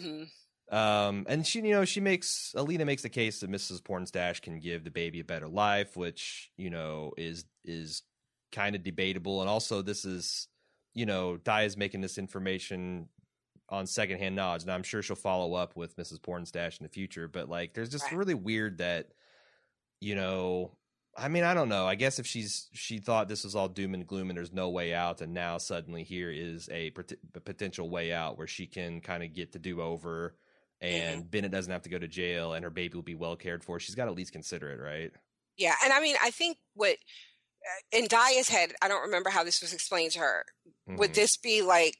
[0.00, 0.22] hmm
[0.70, 3.80] Um, and she, you know, she makes Aleida makes the case that Mrs.
[3.80, 8.02] Pornstache can give the baby a better life, which you know is is
[8.52, 9.40] kind of debatable.
[9.40, 10.48] And also, this is
[10.94, 13.08] you know, Di is making this information
[13.68, 14.64] on secondhand knowledge.
[14.66, 16.18] Now I'm sure she'll follow up with Mrs.
[16.18, 18.16] Pornstache in the future, but like there's just Right.
[18.16, 19.08] really weird that,
[20.00, 20.76] you know,
[21.16, 21.86] I mean, I don't know.
[21.86, 24.70] I guess if she's she thought this was all doom and gloom and there's no
[24.70, 28.66] way out, and now suddenly here is a, pot- a potential way out where she
[28.66, 30.36] can kind of get the do over,
[30.80, 33.64] and Bennett doesn't have to go to jail, and her baby will be well cared
[33.64, 33.80] for.
[33.80, 35.10] She's got to at least consider it, right?
[35.56, 39.42] Yeah, and I mean, I think what uh, in Daya's head, I don't remember how
[39.44, 40.44] this was explained to her.
[40.86, 41.14] Would Mhm.
[41.14, 41.96] this be like?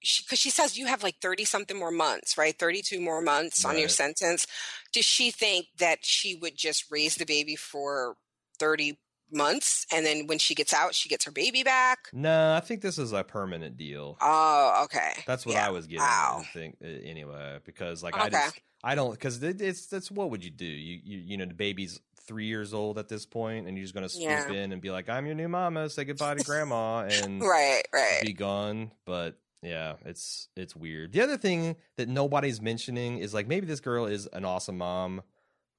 [0.00, 2.58] Because she, says you have like thirty something more months, right?
[2.58, 4.46] Thirty two more months on your sentence.
[4.92, 8.16] Does she think that she would just raise the baby for
[8.58, 8.98] thirty
[9.34, 12.08] months, and then when she gets out, she gets her baby back?
[12.12, 14.16] No, I think this is a permanent deal.
[14.20, 15.12] Oh, okay.
[15.26, 15.66] That's what Yeah.
[15.66, 16.00] I was getting.
[16.02, 16.38] Wow.
[16.40, 20.30] I think uh, anyway, because like I just I don't because it, it's that's what
[20.30, 20.64] would you do?
[20.66, 23.94] You you you know the baby's three years old at this point, and you're just
[23.94, 24.50] gonna swoop Yeah.
[24.52, 25.88] in and be like, "I'm your new mama.
[25.90, 28.20] Say goodbye to grandma," and Right, right.
[28.22, 28.90] be gone.
[29.04, 31.12] But yeah, it's it's weird.
[31.12, 35.22] The other thing that nobody's mentioning is like maybe this girl is an awesome mom,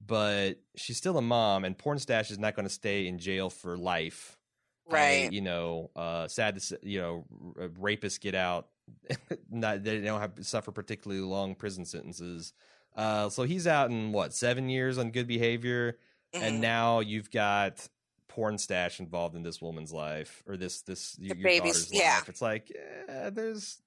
[0.05, 3.77] but she's still a mom, and Pornstache is not going to stay in jail for
[3.77, 4.37] life.
[4.87, 5.25] Right.
[5.25, 7.25] And, you know, uh, sad to say, you know,
[7.59, 8.67] r- rapists get out.
[9.49, 12.53] not they don't have to suffer particularly long prison sentences.
[12.95, 15.97] Uh, so he's out in what seven years on good behavior,
[16.33, 16.59] and Mhm.
[16.61, 17.87] now you've got
[18.29, 22.15] Pornstache involved in this woman's life or this this your, your baby's- daughter's yeah.
[22.17, 22.29] life.
[22.29, 22.71] It's like
[23.07, 23.81] yeah, there's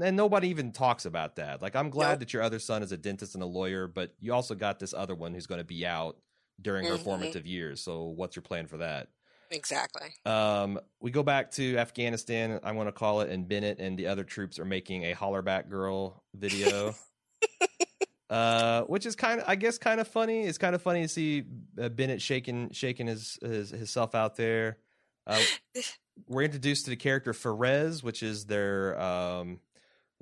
[0.00, 1.60] and nobody even talks about that.
[1.62, 2.18] Like I'm glad Nope.
[2.20, 4.94] that your other son is a dentist and a lawyer, but you also got this
[4.94, 6.16] other one who's going to be out
[6.60, 7.04] during her Mhm.
[7.04, 7.82] formative years.
[7.82, 9.08] So what's your plan for that?
[9.50, 10.08] exactly.
[10.24, 14.06] Um, we go back to Afghanistan, I want to call it, and Bennett and the
[14.06, 16.94] other troops are making a Hollaback Girl video.
[18.30, 20.44] uh, which is kind of, I guess, kind of funny.
[20.44, 21.44] It's kind of funny to see
[21.78, 24.78] uh, Bennett shaking, shaking his, his himself out there.
[25.26, 25.38] Uh,
[26.26, 29.60] we're introduced to the character Ferez, which is their um,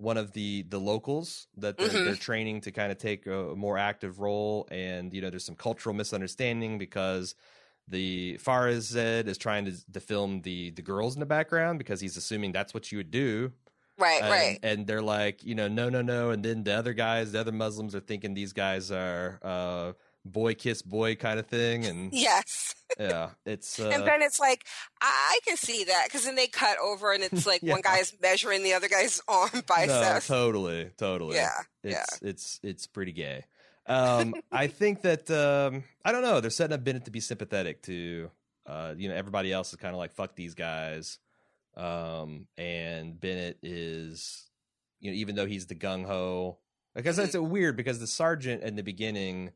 [0.01, 2.05] one of the the locals that they're, Mhm.
[2.05, 4.67] they're training to kind of take a more active role.
[4.71, 7.35] And you know, there's some cultural misunderstanding because
[7.89, 12.17] the Farazed is trying to, to film the the girls in the background because he's
[12.17, 13.53] assuming that's what you would do.
[13.99, 14.59] Right, And, right.
[14.63, 16.31] and they're like, you know, no, no, no.
[16.31, 19.93] And then the other guys, the other Muslims are thinking these guys are uh,
[20.25, 21.87] boy kiss boy kind of thing.
[21.87, 22.75] And Yes.
[22.99, 24.65] yeah, it's uh, and then it's like,
[25.01, 27.73] I can see that because then they cut over and it's like Yeah.
[27.73, 30.27] one guy's measuring the other guy's arm no, biceps.
[30.27, 31.37] totally, totally.
[31.37, 31.51] yeah,
[31.85, 33.45] it's it's it's pretty gay.
[33.87, 36.41] Um, I think that um, I don't know.
[36.41, 38.31] They're setting up Bennett to be sympathetic to
[38.67, 41.19] uh, you know everybody else is kind of like fuck these guys,
[41.77, 44.49] um, and Bennett is
[45.01, 46.59] you know even though he's the gung ho
[46.95, 47.51] because that's Mm-hmm.
[47.51, 49.51] weird because the sergeant in the beginning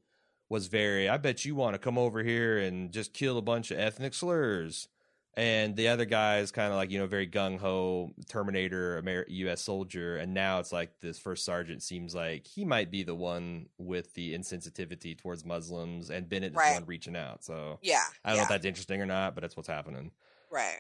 [0.48, 3.70] was very I bet you want to come over here and just kill a bunch
[3.70, 4.88] of ethnic slurs.
[5.36, 9.26] And the other guy is kind of like you know very gung ho Terminator Amer-
[9.28, 9.62] U.S.
[9.62, 13.66] soldier, and now it's like this first sergeant seems like he might be the one
[13.76, 16.74] with the insensitivity towards Muslims, and Bennett is Right.
[16.74, 17.42] the one reaching out.
[17.42, 20.12] So yeah, I don't know if that's interesting or not, but that's what's happening.
[20.52, 20.78] right.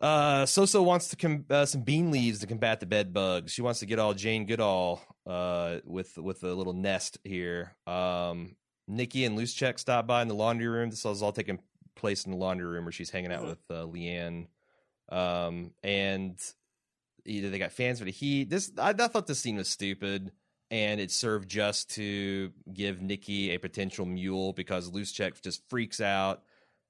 [0.00, 3.50] Uh, Soso wants to com- uh, some bean leaves to combat the bed bugs.
[3.52, 7.74] She wants to get all Jane Goodall uh, with with a little nest here.
[7.86, 8.56] Um,
[8.88, 10.90] Nikki and Luschek stop by in the laundry room.
[10.90, 11.58] This is all taking
[11.94, 13.48] place in the laundry room where she's hanging out Mhm.
[13.48, 14.46] with uh, Leanne.
[15.08, 16.38] Um, and
[17.24, 18.50] either they got fans for the heat.
[18.50, 20.32] This I, I thought this scene was stupid,
[20.70, 26.42] and it served just to give Nikki a potential mule because Luschek just freaks out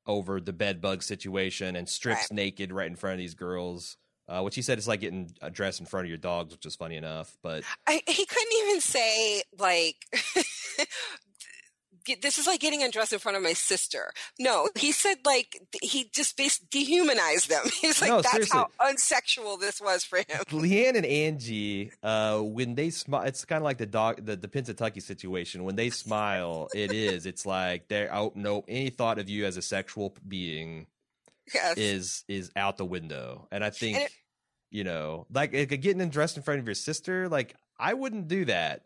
[0.06, 2.36] over the bed bug situation and strips Right.
[2.36, 3.96] naked right in front of these girls.
[4.28, 6.74] Uh, which he said is like getting dressed in front of your dogs, which is
[6.74, 7.36] funny enough.
[7.42, 9.96] But I, he couldn't even say like.
[12.06, 14.12] "Get- This is like getting undressed in front of my sister.
[14.38, 17.64] No, he said like he just basically dehumanized them.
[17.80, 20.24] He's like, No, that's how unsexual this was for him.
[20.50, 24.48] Leanne and Angie, uh, when they smile, it's kind of like the dog, the, the
[24.48, 25.64] Pennsatucky situation.
[25.64, 27.26] When they smile, it is.
[27.26, 28.36] It's like they're out.
[28.36, 30.86] No, any thought of you as a sexual being
[31.54, 31.76] Yes.
[31.76, 33.46] is is out the window.
[33.52, 34.10] And I think, it-
[34.70, 38.46] you know, like, like getting dressed in front of your sister, like I wouldn't do
[38.46, 38.82] that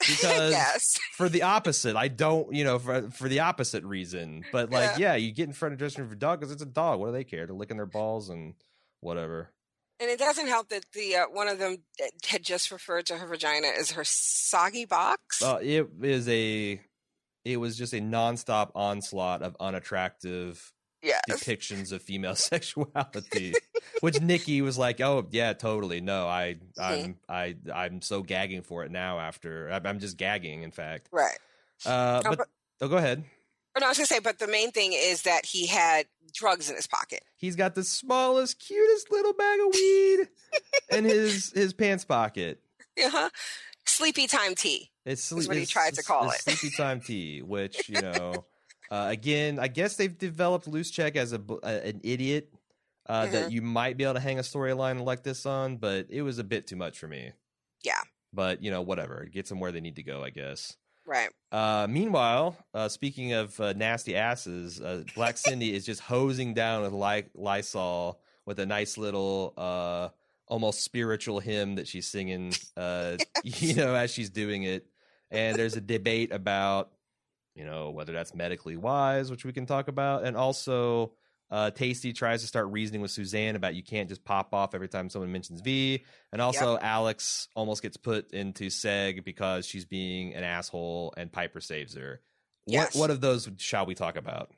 [0.08, 0.98] because yes.
[1.12, 1.94] for the opposite.
[1.94, 4.44] I don't, you know, for for the opposite reason.
[4.50, 6.66] But like, yeah, you get in front of dressing room for dog because it's a
[6.66, 7.00] dog.
[7.00, 7.46] What do they care?
[7.46, 8.54] They're licking their balls and
[9.00, 9.50] whatever.
[10.00, 11.76] And it doesn't help that the uh, one of them
[12.26, 15.42] had just referred to her vagina as her soggy box.
[15.42, 16.80] Uh, it is a,
[17.44, 21.22] it was just a nonstop onslaught of unattractive yes.
[21.28, 23.54] depictions of female sexuality,
[24.00, 26.00] which Nikki was like, "Oh yeah, totally.
[26.00, 29.18] No, I, I'm, I, I'm so gagging for it now.
[29.20, 30.62] After I'm- just gagging.
[30.62, 31.36] In fact, Right.
[31.86, 32.48] uh, Oh, but but-
[32.80, 33.24] oh, go ahead.
[33.78, 36.76] No, I was gonna say, but the main thing is that he had drugs in
[36.76, 37.22] his pocket.
[37.36, 40.28] He's got the smallest, cutest little bag of weed.
[40.90, 42.60] in his his pants pocket.
[43.02, 43.30] Uh-huh.
[43.86, 44.90] Sleepy time tea.
[45.06, 46.40] It's is what he tried to call it.
[46.40, 48.44] Sleepy time tea, which you know,
[48.90, 52.52] uh, again, I guess they've developed Luschek as a a- an idiot
[53.08, 53.32] uh, Mm-hmm.
[53.32, 56.38] that you might be able to hang a storyline like this on, but it was
[56.38, 57.32] a bit too much for me.
[57.82, 58.00] Yeah.
[58.32, 59.22] But you know, whatever.
[59.22, 60.76] It gets them where they need to go, I guess.
[61.06, 61.30] Right.
[61.50, 66.82] Uh, meanwhile, uh, speaking of uh, nasty asses, uh, Black Cindy is just hosing down
[66.82, 70.08] with Ly- Lysol with a nice little, uh,
[70.46, 74.86] almost spiritual hymn that she's singing, uh, you know, as she's doing it.
[75.32, 76.90] And there's a debate about,
[77.60, 81.12] you know, whether that's medically wise, which we can talk about, and also.
[81.52, 84.86] Uh, Tasty tries to start reasoning with Suzanne about you can't just pop off every
[84.86, 90.32] time someone mentions V, and also Alex almost gets put into Seg because she's being
[90.36, 92.20] an asshole, and Piper saves her.
[92.66, 92.94] Yes.
[92.94, 94.52] What what of those shall we talk about?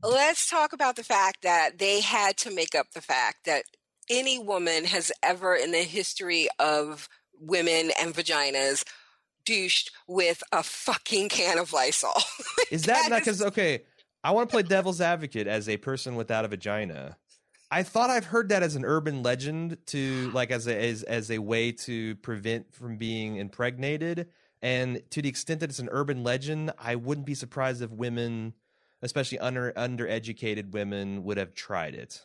[0.00, 3.64] Let's talk about the fact that they had to make up the fact that
[4.08, 7.08] any woman has ever in the history of
[7.40, 8.84] women and vaginas
[9.48, 12.12] douched with a fucking can of Lysol.
[12.70, 13.82] Is that, That not because okay?
[14.22, 17.16] I want to play devil's advocate as a person without a vagina.
[17.70, 21.30] I thought I've heard that as an urban legend to like as a as, as
[21.30, 24.28] a way to prevent from being impregnated.
[24.60, 28.54] And to the extent that it's an urban legend, I wouldn't be surprised if women,
[29.02, 32.22] especially under undereducated women, would have tried it.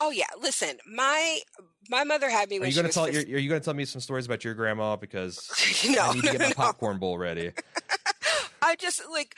[0.00, 1.40] Oh yeah, listen, my
[1.88, 3.06] my mother had me Are when you she going to was tell?
[3.06, 5.50] 15 You're, you going to tell me some stories about your grandma because
[5.88, 7.52] no, I need to get no, my popcorn bowl ready.
[8.62, 9.36] I just like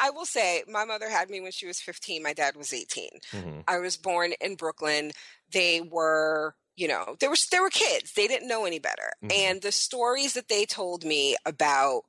[0.00, 3.08] I will say my mother had me when she was 15, my dad was 18.
[3.32, 3.64] Mhm.
[3.66, 5.10] I was born in Brooklyn.
[5.52, 8.12] They were, you know, they were they were kids.
[8.12, 9.10] They didn't know any better.
[9.24, 9.32] Mhm.
[9.32, 12.02] And the stories that they told me about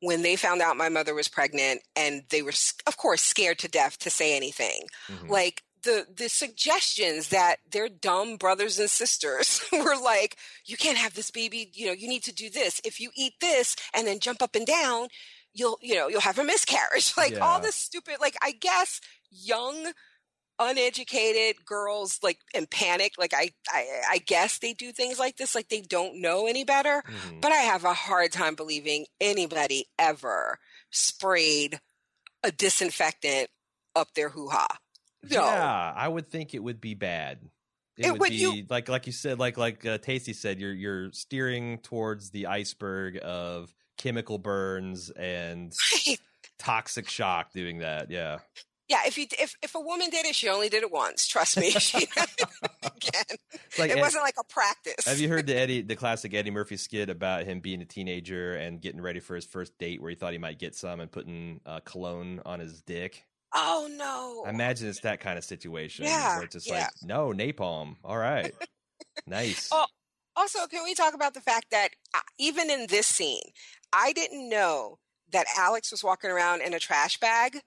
[0.00, 2.52] when they found out my mother was pregnant and they were
[2.86, 4.82] of course scared to death to say anything.
[5.08, 5.28] Mhm.
[5.28, 10.36] Like the the suggestions that their dumb brothers and sisters were like
[10.66, 12.80] you can't have this baby, you know, you need to do this.
[12.84, 15.08] If you eat this and then jump up and down,
[15.54, 17.12] you'll you know, you'll have a miscarriage.
[17.16, 19.92] Like all this stupid like I guess young
[20.60, 25.54] uneducated girls like in panic like I, I i guess they do things like this
[25.54, 27.40] like they don't know any better Mhm.
[27.40, 30.58] but i have a hard time believing anybody ever
[30.90, 31.80] sprayed
[32.42, 33.50] a disinfectant
[33.94, 34.66] up their hoo-ha
[35.30, 37.40] no Yeah, I would think it would be bad.
[37.96, 40.60] It, It would would- be you- like like you said, like like uh, Tasty said,
[40.60, 45.72] you're you're steering towards the iceberg of chemical burns and
[46.58, 48.10] toxic shock doing that.
[48.10, 48.38] Yeah,
[48.88, 51.58] yeah if you if if a woman did it she only did it once trust
[51.58, 53.24] me she again
[53.78, 56.50] like it Ed- wasn't like a practice have you heard the Eddie the classic Eddie
[56.50, 60.08] Murphy skit about him being a teenager and getting ready for his first date where
[60.10, 63.24] he thought he might get some and putting uh, cologne on his dick?
[63.54, 66.04] Oh no I imagine it's that kind of situation.
[66.04, 66.74] Yeah, where it's just yeah.
[66.74, 67.96] like no napalm.
[68.04, 68.52] All right,
[69.26, 69.68] nice.
[69.72, 69.86] Oh,
[70.36, 73.42] Also, can we talk about the fact that uh, even in this scene,
[73.92, 74.98] I didn't know
[75.32, 77.60] that Alex was walking around in a trash bag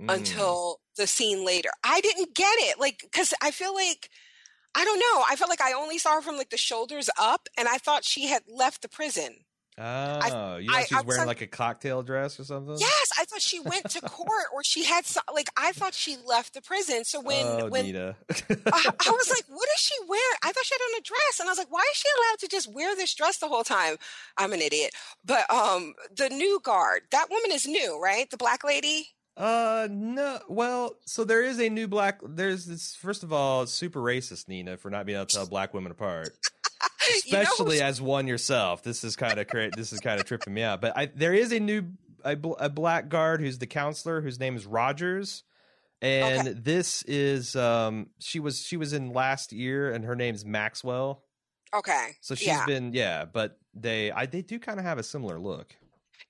[0.00, 0.10] Mm.
[0.14, 1.68] until the scene later.
[1.84, 2.80] I didn't get it.
[2.80, 4.08] Like, because I feel like,
[4.74, 5.24] I don't know.
[5.28, 8.02] I felt like I only saw her from like the shoulders up, and I thought
[8.02, 9.44] she had left the prison.
[9.78, 12.76] Oh, you know I- she's I- wearing some- like a cocktail dress or something?
[12.78, 16.16] Yes, I thought she went to court or she had some, like, I thought she
[16.26, 17.04] left the prison.
[17.04, 17.84] So when, oh, when.
[17.96, 20.22] I, I was like, what is she wearing?
[20.44, 21.40] I thought she had on a dress.
[21.40, 23.64] And I was like, why is she allowed to just wear this dress the whole
[23.64, 23.96] time?
[24.36, 24.92] I'm an idiot.
[25.24, 28.28] But um the new guard, that woman is new, right?
[28.30, 29.08] The black lady?
[29.38, 30.38] uh, no.
[30.48, 32.20] Well, so there is a new black.
[32.22, 32.94] There's this.
[32.94, 36.36] First of all, super racist, Nina, for not being able to tell black women apart.
[37.26, 38.82] You know Especially as one yourself.
[38.82, 40.80] This is kind of cra- This is kind of tripping me out.
[40.80, 41.84] But I, there is a new
[42.24, 45.42] a, a black guard who's the counselor whose name is Rogers.
[46.00, 51.22] And this is um she was she was in last year and her name's Maxwell.
[51.74, 52.10] Okay.
[52.20, 52.66] So she's yeah.
[52.66, 55.74] been yeah, but they I they do kind of have a similar look.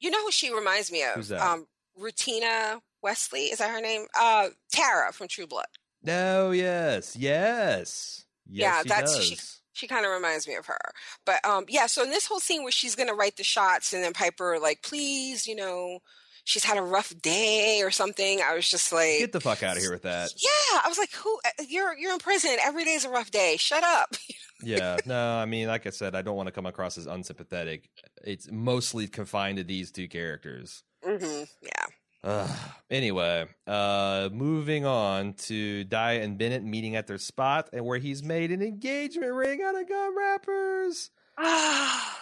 [0.01, 1.15] You know who she reminds me of?
[1.15, 1.41] Who's that?
[1.41, 1.67] Um
[2.01, 4.07] Rutina Wesley, is that her name?
[4.19, 5.67] Uh Tara from True Blood.
[6.03, 8.25] No, yes, yes, yes.
[8.47, 9.25] Yeah, she that's- does.
[9.25, 9.39] she-
[9.73, 10.79] She kind of reminds me of her.
[11.25, 14.03] But um yeah, so in this whole scene where she's gonna write the shots and
[14.03, 15.99] then Piper like, please, you know,
[16.45, 18.41] she's had a rough day or something.
[18.43, 20.31] I was just like Get the fuck out of here with that.
[20.37, 21.39] Yeah, I was like, "Who?
[21.45, 22.57] uh, You're you're in prison.
[22.63, 23.57] Every day's a rough day.
[23.59, 24.15] Shut up."
[24.63, 27.89] yeah, no, I mean, like I said, I don't want to come across as unsympathetic.
[28.25, 30.83] It's mostly confined to these two characters.
[31.07, 31.45] Mm-hmm.
[31.63, 31.87] Yeah.
[32.25, 32.59] Ugh.
[32.91, 38.23] anyway, uh, moving on to Daya and Bennett meeting at their spot, and where he's
[38.23, 41.11] made an engagement ring out of gum wrappers.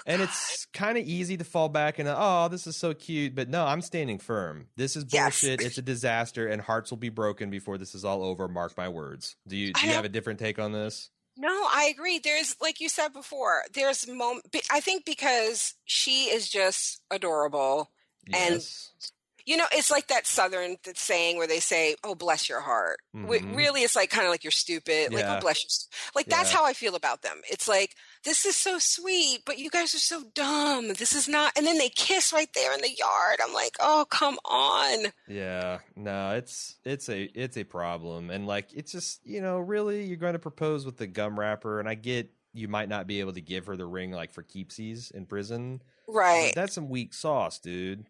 [0.07, 3.49] And it's kind of easy to fall back and oh, this is so cute, but
[3.49, 4.69] no, I'm standing firm.
[4.77, 5.43] This is Yes.
[5.43, 5.61] bullshit.
[5.61, 8.49] It's a disaster, and hearts will be broken before this is all over.
[8.49, 9.37] Mark my words.
[9.47, 11.11] Do you do you have a different take on this?
[11.37, 12.19] No, I agree.
[12.19, 14.45] There's, like you said before, there's moment.
[14.71, 17.91] I think because she is just adorable,
[18.27, 18.51] yes.
[18.51, 19.11] and
[19.51, 23.57] you know, it's like that Southern saying where they say, "Oh, bless your heart." Mm-hmm.
[23.57, 25.13] Really, it's like kind of like you're stupid.
[25.13, 25.69] Like, "Oh, bless you."
[26.15, 26.37] Like yeah.
[26.37, 27.41] that's how I feel about them.
[27.51, 30.95] It's like this is so sweet, but you guys are so dumb.
[30.95, 31.59] This is not.
[31.59, 33.41] And then they kiss right there in the yard.
[33.45, 38.73] I'm like, "Oh, come on." Yeah, no, it's it's a it's a problem, and like
[38.73, 41.97] it's just you know, really, you're going to propose with the gum wrapper, and I
[41.97, 45.27] get you might not be able to give her the ring like for keepsies in
[45.27, 45.83] prison.
[46.07, 46.53] Right.
[46.55, 48.07] That's some weak sauce, dude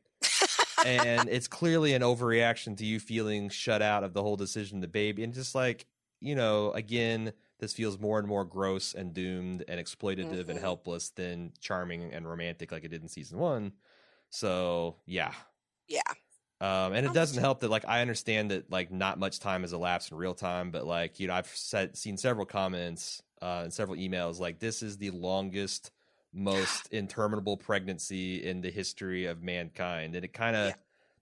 [0.87, 4.89] and it's clearly an overreaction to you feeling shut out of the whole decision the
[4.89, 5.87] baby and just like
[6.21, 10.51] you know again this feels more and more gross and doomed and exploitative mm-hmm.
[10.51, 13.73] and helpless than charming and romantic like it did in season one.
[14.31, 15.33] So yeah.
[15.87, 16.01] Yeah.
[16.63, 19.73] Um, and it doesn't help that like I understand that like not much time has
[19.73, 23.73] elapsed in real time, but like you know I've said, seen several comments uh, and
[23.73, 25.91] several emails like this is the longest
[26.33, 30.15] most interminable pregnancy in the history of mankind.
[30.15, 30.75] And it kind of yeah.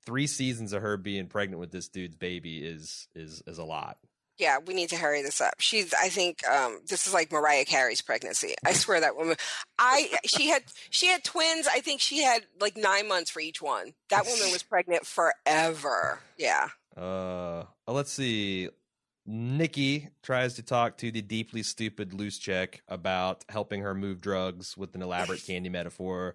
[0.05, 3.99] three seasons of her being pregnant with this dude's baby is is is a lot.
[4.39, 5.55] Yeah we need to hurry this up.
[5.59, 8.55] She's i think um, this is like mariah carey's pregnancy.
[8.65, 9.37] I swear that woman
[9.79, 11.67] i she had she had twins.
[11.67, 13.95] I think she had like nine months for each one.
[14.11, 16.21] That woman was pregnant forever.
[16.37, 16.69] Yeah.
[16.97, 18.69] Uh let's see
[19.31, 24.95] Nikki tries to talk to the deeply stupid Luschek about helping her move drugs with
[24.95, 26.35] an elaborate candy metaphor.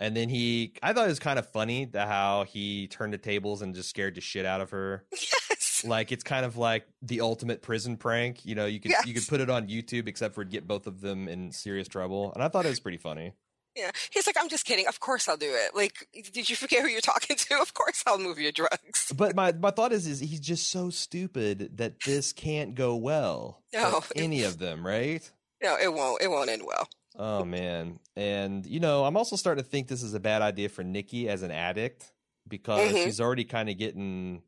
[0.00, 3.18] And then he, I thought it was kind of funny that how he turned the
[3.18, 5.04] tables and just scared the shit out of her.
[5.12, 5.84] Yes.
[5.84, 8.44] Like it's kind of like the ultimate prison prank.
[8.44, 9.06] You know, you could yes.
[9.06, 12.32] you could put it on YouTube, except for get both of them in serious trouble.
[12.34, 13.34] And I thought it was pretty funny.
[13.76, 13.90] Yeah.
[14.10, 14.86] He's like, I'm just kidding.
[14.86, 15.74] Of course I'll do it.
[15.74, 17.54] Like, did you forget who you're talking to?
[17.64, 19.12] Of course I'll move your drugs.
[19.16, 23.62] But my, my thought is, is he's just so stupid that this can't go well.
[23.72, 24.04] No.
[24.14, 25.28] any of them, right?
[25.60, 26.22] No, it won't.
[26.22, 26.88] It won't end well.
[27.16, 27.98] Oh man.
[28.14, 31.28] And you know, I'm also starting to think this is a bad idea for Nikki
[31.28, 32.12] as an addict
[32.46, 33.04] because mm-hmm.
[33.04, 34.42] she's already kind of getting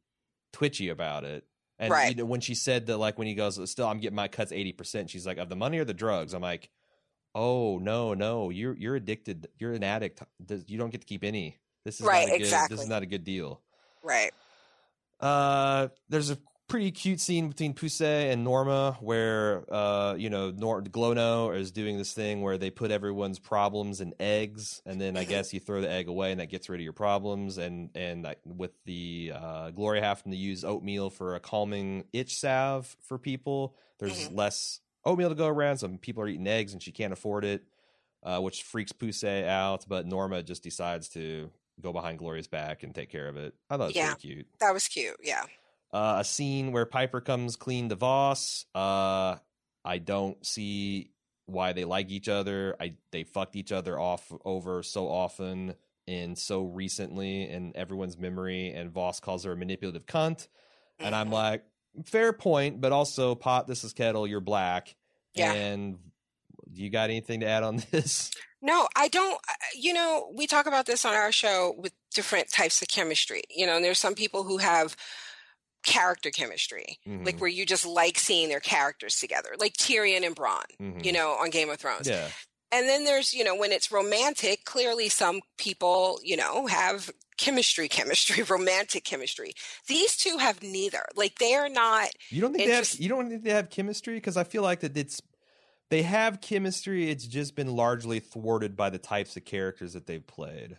[0.52, 1.44] twitchy about it.
[1.78, 2.10] And right.
[2.10, 4.52] you know, when she said that like when he goes, still I'm getting my cuts
[4.52, 6.32] 80%, she's like, of the money or the drugs?
[6.34, 6.70] I'm like,
[7.36, 10.22] oh no no you're you're addicted you're an addict
[10.66, 13.02] you don't get to keep any this is right, not a good, this is not
[13.02, 13.60] a good deal
[14.02, 14.32] right
[15.20, 20.82] uh there's a pretty cute scene between Poussey and Norma where uh you know Nor-
[20.82, 25.20] Glono is doing this thing where they put everyone's problems in eggs and then I
[25.20, 25.30] mm-hmm.
[25.30, 28.26] guess you throw the egg away and that gets rid of your problems and and
[28.44, 33.76] with the uh Gloria having to use oatmeal for a calming itch salve for people
[33.98, 34.36] there's mm-hmm.
[34.36, 35.78] less oatmeal to go around.
[35.78, 37.62] Some people are eating eggs and she can't afford it,
[38.22, 39.86] uh, which freaks Poussey out.
[39.88, 41.50] But Norma just decides to
[41.80, 43.54] go behind Gloria's back and take care of it.
[43.70, 44.46] I thought it was yeah, pretty cute.
[44.60, 45.16] That was cute.
[45.22, 45.44] Yeah.
[45.92, 48.66] Uh, a scene where Piper comes clean to Voss.
[48.74, 49.36] Uh,
[49.84, 51.10] I don't see
[51.46, 52.76] why they like each other.
[52.80, 55.74] I they fucked each other off over so often
[56.08, 58.72] and so recently in everyone's memory.
[58.72, 60.48] And Voss calls her a manipulative cunt.
[60.98, 61.34] And I'm mm-hmm.
[61.34, 61.64] like,
[62.04, 63.66] fair point, but also pot.
[63.66, 64.26] This is kettle.
[64.26, 64.94] You're black.
[65.34, 65.52] Yeah.
[65.52, 65.98] And
[66.72, 68.30] you got anything to add on this?
[68.62, 69.40] No, I don't.
[69.74, 73.42] You know, we talk about this on our show with different types of chemistry.
[73.50, 74.96] You know, and there's some people who have
[75.84, 77.24] character chemistry, mm-hmm.
[77.24, 81.00] like where you just like seeing their characters together, like Tyrion and Bronn, mm-hmm.
[81.02, 82.08] you know, on Game of Thrones.
[82.08, 82.28] Yeah.
[82.76, 87.88] And then there's, you know, when it's romantic, clearly some people, you know, have chemistry,
[87.98, 89.54] chemistry, romantic chemistry.
[89.88, 91.04] These two have neither.
[91.14, 92.10] Like they are not.
[92.28, 92.94] You don't think they have?
[92.98, 94.14] You don't think they have chemistry?
[94.14, 95.22] Because I feel like that it's
[95.88, 97.10] they have chemistry.
[97.10, 100.76] It's just been largely thwarted by the types of characters that they've played.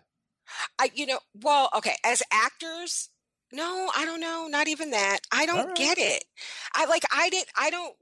[0.78, 3.10] I, you know, well, okay, as actors,
[3.52, 4.48] no, I don't know.
[4.50, 5.20] Not even that.
[5.32, 5.76] I don't right.
[5.76, 6.24] get it.
[6.76, 7.04] I like.
[7.12, 7.96] I didn't, I don't.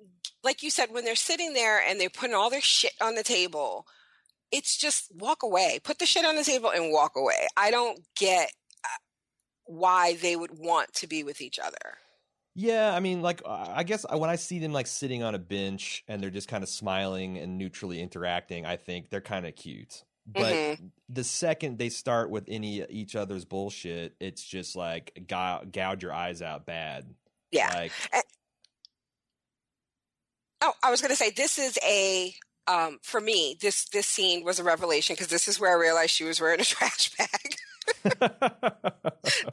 [0.46, 3.24] Like you said, when they're sitting there and they're putting all their shit on the
[3.24, 3.86] table
[4.52, 5.80] it's just walk away.
[5.84, 7.48] Put the shit on the table and walk away.
[7.58, 8.52] I don't get
[8.84, 8.88] uh,
[9.66, 11.98] why they would want to be with each other.
[12.58, 16.06] Yeah, I mean, like, I guess when I see them like sitting on a bench
[16.08, 20.06] and they're just kind of smiling and neutrally interacting, I think they're kind of cute.
[20.26, 20.86] But mm-hmm.
[21.10, 26.42] the second they start with any each other's bullshit, it's just like gouge your eyes
[26.42, 27.14] out bad.
[27.52, 27.72] Yeah.
[27.74, 28.24] Like, and,
[30.66, 32.34] oh, I was going to say this is a
[32.68, 36.12] um, for me, this this scene was a revelation because this is where I realized
[36.12, 37.56] she was wearing a trash bag.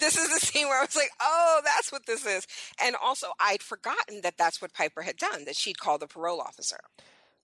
[0.00, 2.46] this is the scene where I was like, "Oh, that's what this is,"
[2.82, 5.44] and also I'd forgotten that that's what Piper had done.
[5.44, 6.80] That she'd called the parole officer.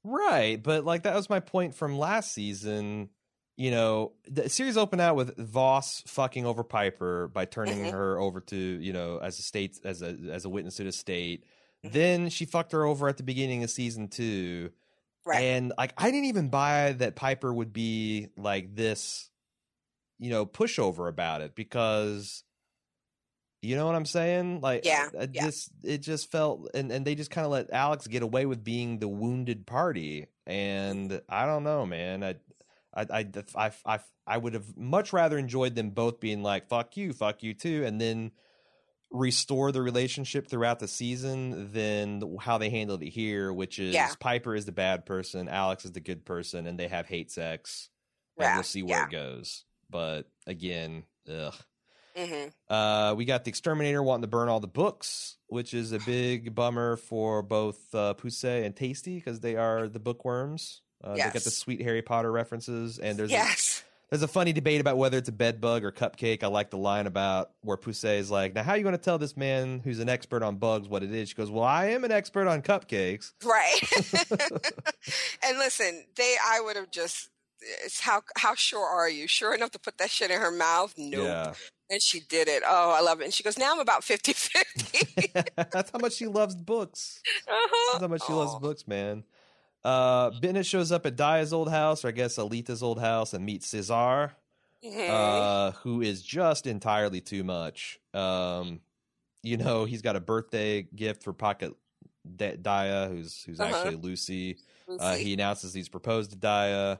[0.04, 3.10] Right, but like that was my point from last season.
[3.56, 7.90] You know, the series opened out with Voss fucking over Piper by turning mm-hmm.
[7.90, 10.92] her over to you know as a state as a as a witness to the
[10.92, 11.44] state.
[11.84, 11.92] Mm-hmm.
[11.92, 14.70] Then she fucked her over at the beginning of season two.
[15.24, 15.42] Right.
[15.42, 19.30] And like I didn't even buy that Piper would be like this,
[20.18, 22.42] you know, pushover about it because
[23.60, 24.60] you know what I'm saying?
[24.60, 25.44] Like Yeah, I, I yeah.
[25.44, 28.64] just it just felt and, and they just kind of let Alex get away with
[28.64, 30.26] being the wounded party.
[30.46, 32.24] And I don't know, man.
[32.24, 32.36] I
[32.94, 36.96] I I I I, I would have much rather enjoyed them both being like fuck
[36.96, 38.32] you, fuck you too and then
[39.10, 44.12] restore the relationship throughout the season than how they handled it here, which is Yeah.
[44.20, 47.88] Piper is the bad person, Alex is the good person, and they have hate sex.
[48.38, 49.06] And we'll see where yeah.
[49.06, 49.64] it goes.
[49.90, 51.54] But again, ugh.
[52.16, 55.98] hmm Uh, we got the exterminator wanting to burn all the books, which is a
[56.00, 60.82] big bummer for both uh, and Tasty because they are the bookworms.
[61.02, 63.84] Uh, They got the sweet Harry Potter references, and there's a, Yes.
[64.10, 66.42] There's a funny debate about whether it's a bed bug or cupcake.
[66.42, 69.02] I like the line about where Poussey is like, "Now, how are you going to
[69.02, 71.86] tell this man who's an expert on bugs what it is?" She goes, "Well, I
[71.86, 73.80] am an expert on cupcakes." Right.
[75.44, 77.30] and listen, they I would have just
[77.84, 79.26] it's how how sure are you?
[79.26, 80.94] Sure enough to put that shit in her mouth?
[80.96, 81.24] Nope.
[81.24, 81.54] Yeah,
[81.90, 82.62] And she did it.
[82.66, 83.24] Oh, I love it.
[83.24, 85.44] And she goes, now I'm about 50-50.
[85.70, 87.20] that's how much she loves books.
[87.46, 87.92] uh-huh.
[87.92, 89.24] That's how much she loves books, man.
[89.84, 93.44] Uh, Bennett shows up at Daya's old house, or I guess Aleida's old house, and
[93.44, 94.32] meets Cesar.
[94.84, 95.08] Mhm.
[95.10, 97.98] uh, who is just entirely too much.
[98.14, 98.80] Um,
[99.42, 101.74] you know, he's got a birthday gift for Pocket
[102.36, 103.74] D- Daya, who's who's Uh-huh.
[103.76, 104.56] actually Lucy.
[104.86, 106.98] We'll Uh, he announces he's proposed to Daya.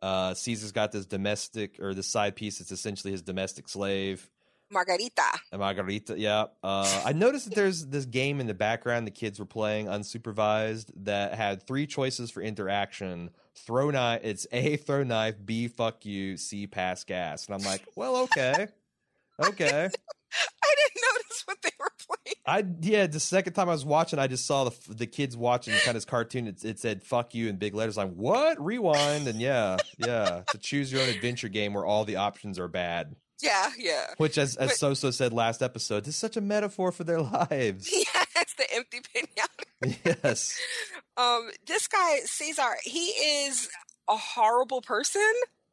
[0.00, 4.30] Uh, Caesar's got this domestic or this side piece that's essentially his domestic slave.
[4.70, 5.38] Margarita.
[5.52, 6.46] Margarita, yeah.
[6.62, 10.90] Uh, I noticed that there's this game in the background the kids were playing unsupervised
[11.04, 13.30] that had three choices for interaction.
[13.54, 14.20] Throw knife.
[14.24, 15.36] It's A, throw knife.
[15.44, 16.36] B, fuck you.
[16.36, 17.46] C, pass gas.
[17.46, 18.68] And I'm like, well, okay,
[19.40, 19.88] okay.
[20.64, 22.36] I didn't notice what they were playing.
[22.46, 23.06] I yeah.
[23.06, 25.94] The second time I was watching, I just saw the the kids watching kind of
[25.94, 26.48] this cartoon.
[26.48, 27.96] It, it said "fuck you" in big letters.
[27.96, 28.64] I'm like, what?
[28.64, 30.40] Rewind and yeah, yeah.
[30.40, 33.14] It's a choose your own adventure game where all the options are bad.
[33.42, 34.06] Yeah, yeah.
[34.16, 37.20] Which, as as But- Soso said last episode, this is such a metaphor for their
[37.22, 37.90] lives.
[38.36, 39.96] Yes, the empty pinata.
[40.22, 40.58] yes.
[41.16, 43.70] Um, this guy, Caesar, he is
[44.06, 45.22] a horrible person,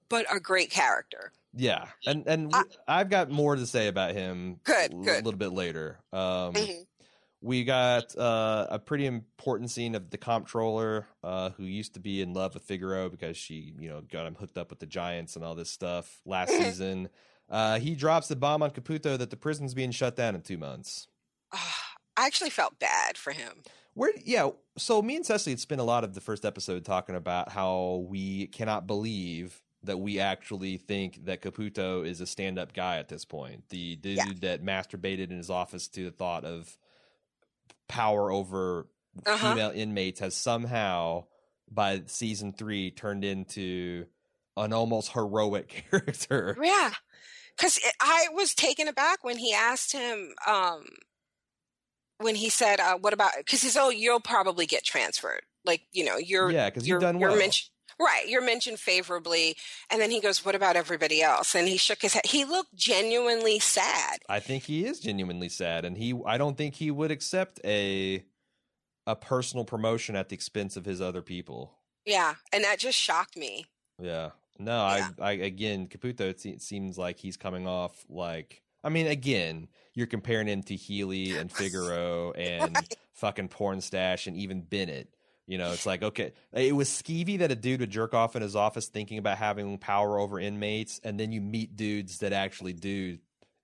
[0.07, 1.33] but a great character.
[1.53, 4.61] Yeah, and and I- I've got more to say about him.
[4.63, 5.25] Good, a good.
[5.25, 5.99] little bit later.
[6.13, 6.85] Um, Mhm.
[7.41, 12.21] we got uh, a pretty important scene of the comptroller, uh, who used to be
[12.21, 15.35] in love with Figueroa because she, you know, got him hooked up with the Giants
[15.35, 16.63] and all this stuff last Mhm.
[16.63, 17.09] season.
[17.49, 20.57] Uh, he drops the bomb on Caputo that the prison's being shut down in two
[20.57, 21.07] months.
[21.53, 21.81] Ah,
[22.17, 23.61] I actually felt bad for him.
[23.93, 24.49] Where, yeah.
[24.77, 28.05] So me and Cecily had spent a lot of the first episode talking about how
[28.09, 33.25] we cannot believe that we actually think that Caputo is a stand-up guy at this
[33.25, 33.67] point.
[33.69, 34.23] The dude Yeah.
[34.41, 36.75] that masturbated in his office to the thought of
[37.87, 38.87] power over
[39.25, 39.49] Uh-huh.
[39.51, 41.25] female inmates has somehow,
[41.69, 44.05] by season three, turned into
[44.57, 46.57] an almost heroic character.
[46.61, 46.91] Yeah.
[47.57, 50.85] Because I was taken aback when he asked him, um,
[52.17, 55.41] when he said, uh, what about, because he's, oh, you'll probably get transferred.
[55.65, 57.35] Like, you know, you're, Yeah, because you're, you've done well.
[57.37, 59.55] mentioned, right, you're mentioned favorably.
[59.91, 61.55] And then he goes, what about everybody else?
[61.55, 62.25] And he shook his head.
[62.25, 64.19] He looked genuinely sad.
[64.27, 68.25] I think he is genuinely sad, and he I don't think he would accept a
[69.05, 71.77] a personal promotion at the expense of his other people.
[72.05, 72.35] Yeah.
[72.51, 73.65] And that just shocked me.
[74.01, 79.07] Yeah, no, I I again Caputo it seems like he's coming off like I mean
[79.07, 82.97] again you're comparing him to Healy and Figueroa and Right.
[83.13, 85.13] fucking Pornstache and even Bennett.
[85.45, 88.41] You know, it's like okay, it was skeevy that a dude would jerk off in
[88.41, 92.71] his office thinking about having power over inmates, and then you meet dudes that actually
[92.73, 93.17] do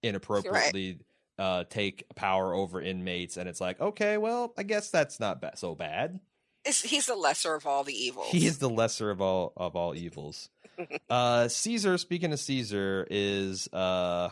[0.04, 1.00] inappropriately
[1.38, 5.54] uh, take power over inmates, and it's like okay, well, I guess that's not ba-
[5.56, 6.20] so bad.
[6.66, 8.28] It's, he's the lesser of all the evils.
[8.28, 10.50] He is the lesser of all of all evils.
[11.10, 14.30] uh, Caesar, speaking of Caesar, is uh,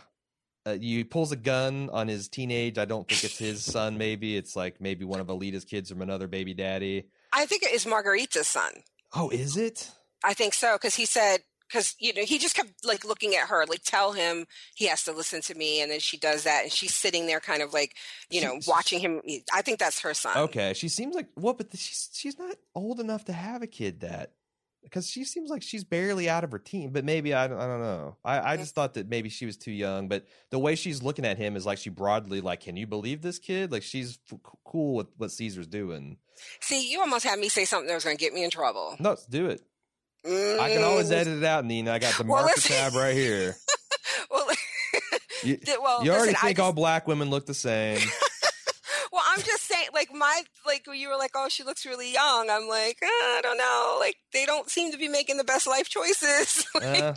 [0.65, 2.77] uh, you pulls a gun on his teenage.
[2.77, 3.97] I don't think it's his son.
[3.97, 7.09] Maybe it's like maybe one of Aleida's kids from another baby daddy.
[7.31, 8.71] I think it is Margarita's son.
[9.13, 9.91] Oh, is it?
[10.23, 11.39] I think so because he said
[11.69, 14.45] because you know he just kept like looking at her like tell him
[14.75, 17.39] he has to listen to me and then she does that and she's sitting there
[17.39, 17.95] kind of like
[18.29, 19.21] you know She- watching him.
[19.53, 20.37] I think that's her son.
[20.37, 24.01] Okay, she seems like what, but she's she's not old enough to have a kid
[24.01, 24.31] that
[24.89, 26.91] because she seems like she's barely out of her teen.
[26.91, 28.15] But maybe I don't I don't know.
[28.23, 30.07] I I just thought that maybe she was too young.
[30.07, 33.21] But the way she's looking at him is like she broadly like, can you believe
[33.21, 33.71] this kid?
[33.71, 36.17] Like she's f- cool with what Caesar's doing.
[36.61, 38.95] See, you almost had me say something that was going to get me in trouble.
[38.99, 39.61] No, let's do it.
[40.25, 41.13] I can always Mm.
[41.13, 41.91] edit it out, Nina.
[41.93, 43.55] I got the marker tab right here.
[44.31, 44.47] Well,
[45.43, 47.99] You, well, you already listen, I think just- all black women look the same.
[50.17, 52.49] My like you were like, oh, she looks really young.
[52.49, 53.97] I'm like, uh, I don't know.
[53.99, 56.65] Like they don't seem to be making the best life choices.
[56.75, 57.13] like, uh,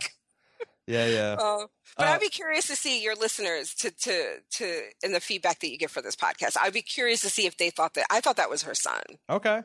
[0.86, 1.36] yeah, yeah.
[1.38, 5.61] Uh, but I'd be curious to see your listeners to to to in the feedback
[5.61, 6.57] that you get for this podcast.
[6.61, 9.03] I'd be curious to see if they thought that I thought that was her son.
[9.28, 9.62] Okay.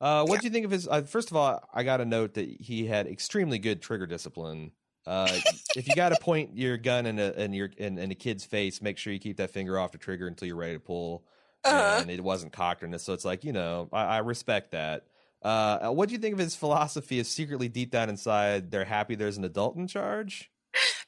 [0.00, 0.86] Uh, what do you think of his?
[0.86, 4.72] Uh, first of all, I got a note that he had extremely good trigger discipline.
[5.06, 5.28] Uh,
[5.76, 8.44] if you got to point your gun in a in your in, in, a kid's
[8.44, 11.24] face, make sure you keep that finger off the trigger until you're ready to pull.
[11.64, 11.98] Uh-huh.
[12.00, 12.52] And it wasn't
[12.90, 15.04] this, so it's like you know, I, I respect that.
[15.42, 17.18] Uh, what do you think of his philosophy?
[17.18, 20.50] Is secretly deep down inside, they're happy there's an adult in charge.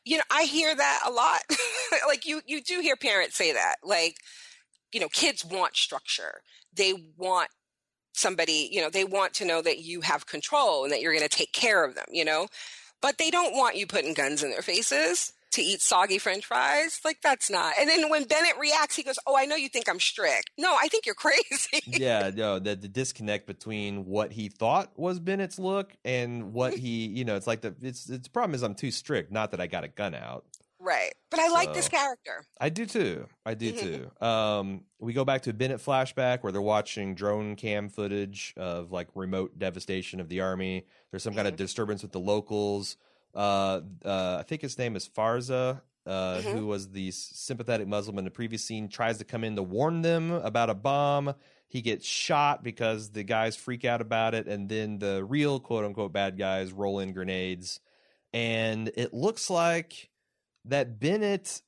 [0.04, 1.40] You know, I hear that a lot.
[2.08, 3.76] like you, you do hear parents say that.
[3.82, 4.16] Like,
[4.92, 6.40] you know, kids want structure.
[6.74, 7.50] They want
[8.14, 11.28] somebody, you know, they want to know that you have control and that you're going
[11.28, 12.48] to take care of them, you know,
[13.00, 17.00] but they don't want you putting guns in their faces to eat soggy french fries.
[17.04, 17.74] Like that's not.
[17.78, 20.50] And then when Bennett reacts, he goes, "Oh, I know you think I'm strict.
[20.58, 25.18] No, I think you're crazy." yeah, no, the, the disconnect between what he thought was
[25.20, 28.62] Bennett's look and what he, you know, it's like the it's it's the problem is
[28.62, 30.44] I'm too strict, not that I got a gun out.
[30.80, 31.12] Right.
[31.30, 32.44] But I so, like this character.
[32.58, 33.26] I do too.
[33.44, 33.86] I do mm-hmm.
[33.86, 34.10] too.
[34.26, 38.90] Um, we go back to a Bennett flashback where they're watching drone cam footage of
[38.90, 40.86] like remote devastation of the army.
[41.10, 41.38] There's some mm-hmm.
[41.38, 41.64] kind of mm-hmm.
[41.64, 42.96] disturbance with the locals.
[43.34, 46.50] Uh, uh, I think his name is Farza, uh, mm-hmm.
[46.50, 50.02] who was the sympathetic Muslim in the previous scene, tries to come in to warn
[50.02, 51.34] them about a bomb.
[51.68, 55.84] He gets shot because the guys freak out about it, and then the real quote
[55.84, 57.80] unquote bad guys roll in grenades.
[58.32, 60.10] And it looks like
[60.64, 61.62] that Bennett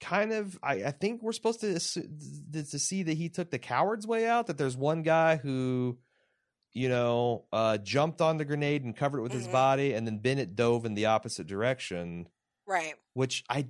[0.00, 4.06] kind of I, I think we're supposed to to see that he took the coward's
[4.06, 5.98] way out that there's one guy who
[6.72, 9.40] you know uh jumped on the grenade and covered it with mm-hmm.
[9.40, 12.28] his body and then Bennett dove in the opposite direction
[12.66, 13.66] right which I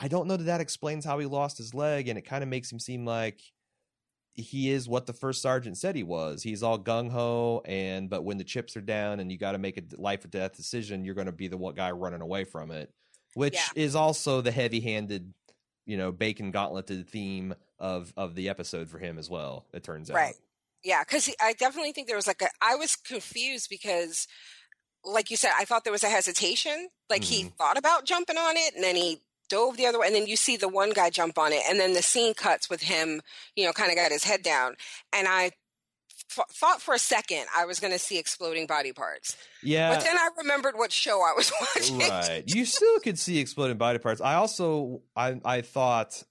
[0.00, 2.48] I don't know that that explains how he lost his leg and it kind of
[2.48, 3.40] makes him seem like
[4.36, 6.42] he is what the first sergeant said he was.
[6.42, 9.58] He's all gung ho, and but when the chips are down and you got to
[9.58, 12.72] make a life or death decision, you're going to be the guy running away from
[12.72, 12.92] it
[13.34, 13.68] which yeah.
[13.74, 15.32] is also the heavy-handed,
[15.86, 19.66] you know, bacon gauntleted theme of of the episode for him as well.
[19.72, 20.34] It turns out, right?
[20.84, 22.48] Yeah, because I definitely think there was like a.
[22.60, 24.28] I was confused because,
[25.04, 26.88] like you said, I thought there was a hesitation.
[27.08, 27.46] Like mm-hmm.
[27.46, 29.20] he thought about jumping on it, and then he
[29.50, 31.78] dove the other way and then you see the one guy jump on it and
[31.78, 33.20] then the scene cuts with him
[33.54, 34.74] you know kind of got his head down
[35.12, 35.50] and i
[36.38, 39.36] f- thought for a second I was going to see exploding body parts.
[39.62, 39.94] Yeah.
[39.94, 41.98] But then I remembered what show I was watching.
[41.98, 42.44] Right.
[42.46, 44.20] You still could see exploding body parts.
[44.20, 46.22] I also I I thought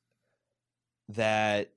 [1.10, 1.73] that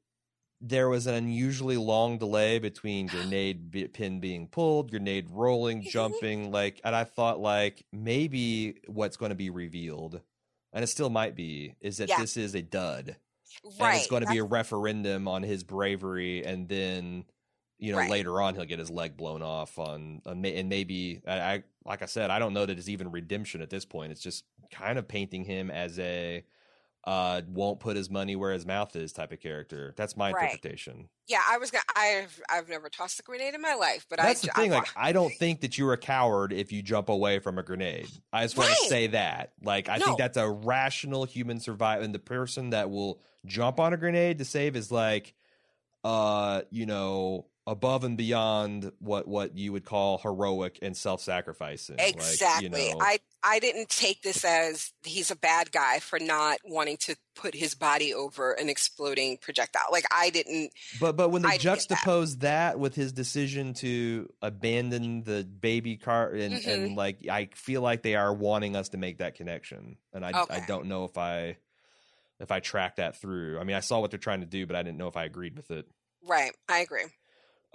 [0.61, 6.80] there was an unusually long delay between grenade pin being pulled, grenade rolling, jumping, like,
[6.84, 10.20] and I thought like maybe what's going to be revealed,
[10.72, 12.20] and it still might be, is that yeah.
[12.20, 13.16] this is a dud,
[13.80, 13.88] right?
[13.88, 17.24] And it's going to be a referendum on his bravery, and then
[17.78, 18.11] you know, right.
[18.11, 21.62] later on he'll get his leg blown off on, uh, on and maybe I, I,
[21.84, 24.12] like I said, I don't know that it's even redemption at this point.
[24.12, 26.42] It's just kind of painting him as a
[27.07, 29.94] uh, won't put his money where his mouth is type of character.
[29.96, 30.50] That's my right.
[30.50, 31.09] interpretation.
[31.28, 31.84] Yeah, I was gonna.
[31.94, 34.72] I've I've never tossed a grenade in my life, but that's I, the thing.
[34.72, 37.62] I, like, I don't think that you're a coward if you jump away from a
[37.62, 38.09] grenade.
[38.32, 39.52] I just want to say that.
[39.62, 40.07] Like, I no.
[40.07, 44.38] think that's a rational human survival, and the person that will jump on a grenade
[44.38, 45.34] to save is like,
[46.02, 52.68] uh, you know, above and beyond what what you would call heroic and self-sacrificing exactly
[52.68, 56.59] like, you know, i i didn't take this as he's a bad guy for not
[56.64, 60.70] wanting to put his body over an exploding projectile like i didn't
[61.01, 62.40] but but when they I juxtapose that.
[62.40, 62.78] that.
[62.78, 66.70] with his decision to abandon the baby car and mm-hmm.
[66.70, 70.32] and like i feel like they are wanting us to make that connection and i
[70.32, 70.55] okay.
[70.55, 71.57] i don't know if i
[72.40, 74.76] if i track that through i mean i saw what they're trying to do but
[74.76, 75.86] i didn't know if i agreed with it
[76.26, 77.05] right i agree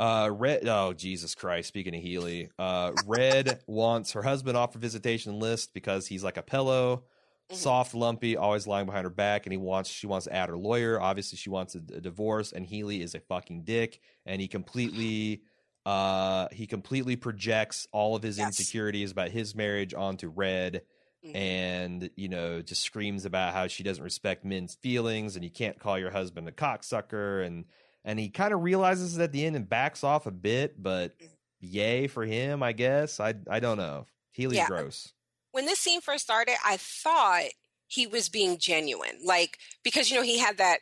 [0.01, 0.67] uh, Red.
[0.67, 1.67] Oh, Jesus Christ!
[1.67, 6.37] Speaking of Healy, uh, Red wants her husband off her visitation list because he's like
[6.37, 7.55] a pillow, mm-hmm.
[7.55, 10.57] soft, lumpy, always lying behind her back, and he wants she wants to add her
[10.57, 10.99] lawyer.
[10.99, 15.43] Obviously, she wants a, a divorce, and Healy is a fucking dick, and he completely,
[15.85, 18.47] uh, he completely projects all of his yes.
[18.47, 20.81] insecurities about his marriage onto Red.
[21.23, 21.37] Mm-hmm.
[21.37, 25.79] And you know, just screams about how she doesn't respect men's feelings, and you can't
[25.79, 27.65] call your husband a cocksucker, and
[28.03, 31.15] and he kind of realizes it at the end and backs off a bit, but
[31.59, 33.19] yay for him, I guess.
[33.19, 34.07] I I don't know.
[34.31, 34.67] Healy's yeah.
[34.67, 35.13] gross.
[35.51, 37.49] When this scene first started, I thought
[37.87, 40.79] he was being genuine, like because you know he had that.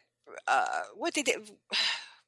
[0.47, 0.65] Uh,
[0.95, 1.51] what did it?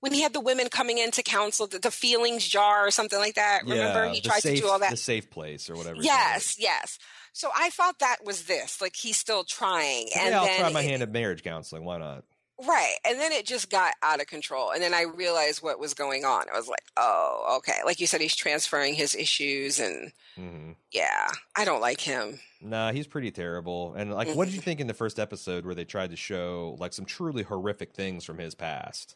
[0.01, 3.19] When he had the women coming in to counsel, the, the feelings jar or something
[3.19, 3.61] like that.
[3.65, 4.89] Remember, yeah, he tried safe, to do all that.
[4.89, 6.01] The safe place or whatever.
[6.01, 6.97] Yes, yes.
[7.33, 8.81] So I thought that was this.
[8.81, 10.07] Like he's still trying.
[10.17, 11.85] and yeah, I'll then try my hand at marriage counseling.
[11.85, 12.23] Why not?
[12.67, 12.95] Right.
[13.05, 14.71] And then it just got out of control.
[14.71, 16.45] And then I realized what was going on.
[16.53, 17.79] I was like, oh, okay.
[17.85, 19.79] Like you said, he's transferring his issues.
[19.79, 22.39] And hmm yeah, I don't like him.
[22.61, 23.93] Nah, he's pretty terrible.
[23.95, 26.75] And like, what did you think in the first episode where they tried to show
[26.79, 29.15] like some truly horrific things from his past?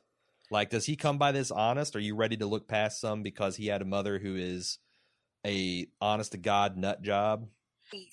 [0.50, 1.96] Like, does he come by this honest?
[1.96, 4.78] Are you ready to look past some because he had a mother who is
[5.46, 7.48] a honest to god nut job?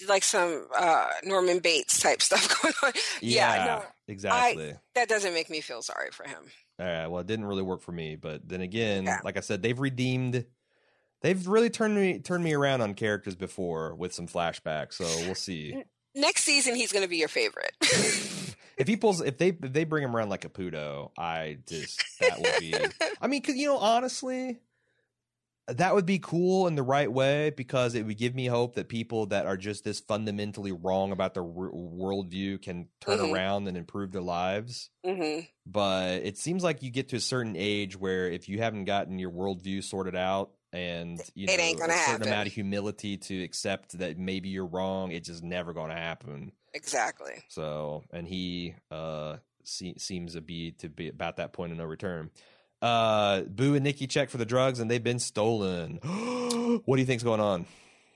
[0.08, 2.92] Like some uh, Norman Bates type stuff going on.
[3.20, 4.74] Yeah, no, exactly.
[4.94, 6.44] that doesn't make me feel sorry for him.
[6.78, 7.06] All right.
[7.06, 9.20] Well, it didn't really work for me, but then again, Yeah.
[9.24, 10.44] like I said, they've redeemed.
[11.20, 15.34] They've really turned me turned me around on characters before with some flashbacks, so we'll
[15.36, 15.84] see.
[16.14, 17.72] Next season, he's going to be your favorite.
[18.76, 22.02] if he pulls, if they if they bring him around like a Caputo, I just
[22.20, 22.74] that would be.
[23.20, 24.58] I mean, cause you know, honestly,
[25.68, 28.88] that would be cool in the right way because it would give me hope that
[28.88, 33.32] people that are just this fundamentally wrong about their wor- worldview can turn Mhm.
[33.32, 34.90] around and improve their lives.
[35.04, 38.84] hmm but it seems like you get to a certain age where if you haven't
[38.84, 42.28] gotten your worldview sorted out and you know It ain't gonna a certain happen.
[42.28, 46.50] amount of humility to accept that maybe you're wrong, it's just never going to happen.
[46.74, 47.34] Exactly.
[47.48, 51.84] So, and he uh se- seems to be to be about that point of no
[51.84, 52.30] return.
[52.82, 56.00] Uh, Boo and Nikki check for the drugs and they've been stolen.
[56.84, 57.64] what do you think's going on?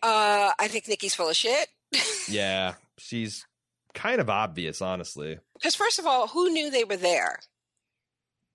[0.03, 1.69] Uh, I think Nikki's full of shit.
[2.29, 3.47] Yeah, she's
[3.95, 5.39] kind of obvious, honestly.
[5.55, 7.39] Because first of all, who knew they were there?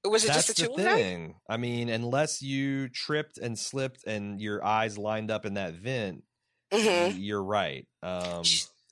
[0.03, 0.97] Was it That's just the two the of them?
[0.97, 1.35] thing.
[1.47, 6.23] I mean, unless you tripped and slipped and your eyes lined up in that vent,
[6.73, 7.87] hmm you're right.
[8.03, 8.43] Um,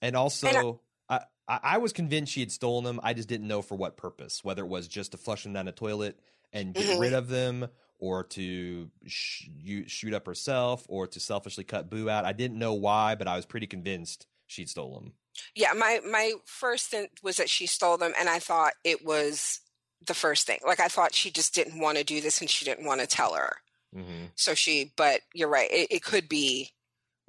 [0.01, 2.99] and also, I, I, I was convinced she had stolen them.
[3.03, 5.65] I just didn't know for what purpose, whether it was just to flush them down
[5.65, 6.17] the toilet
[6.53, 6.97] and get Mhm.
[6.97, 7.67] rid of them,
[7.99, 9.47] or to sh-
[9.87, 12.25] shoot up herself, or to selfishly cut Boo out.
[12.25, 15.13] I didn't know why, but I was pretty convinced she'd stole them.
[15.55, 19.61] Yeah, my my first thing was that she stole them, and I thought it was
[20.05, 20.59] the first thing.
[20.65, 23.07] Like I thought she just didn't want to do this, and she didn't want to
[23.07, 23.57] tell her.
[23.93, 25.71] hmm So she, but you're right.
[25.71, 26.73] It, it could be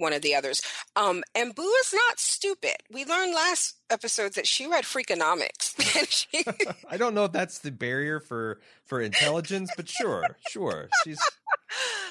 [0.01, 0.61] one of the others.
[0.97, 2.77] Um, and Boo is not stupid.
[2.91, 5.75] We learned last episode that she read Freakonomics.
[5.99, 6.45] and she,
[6.91, 10.89] I don't know if that's the barrier for for intelligence, but sure, sure.
[11.05, 11.19] She's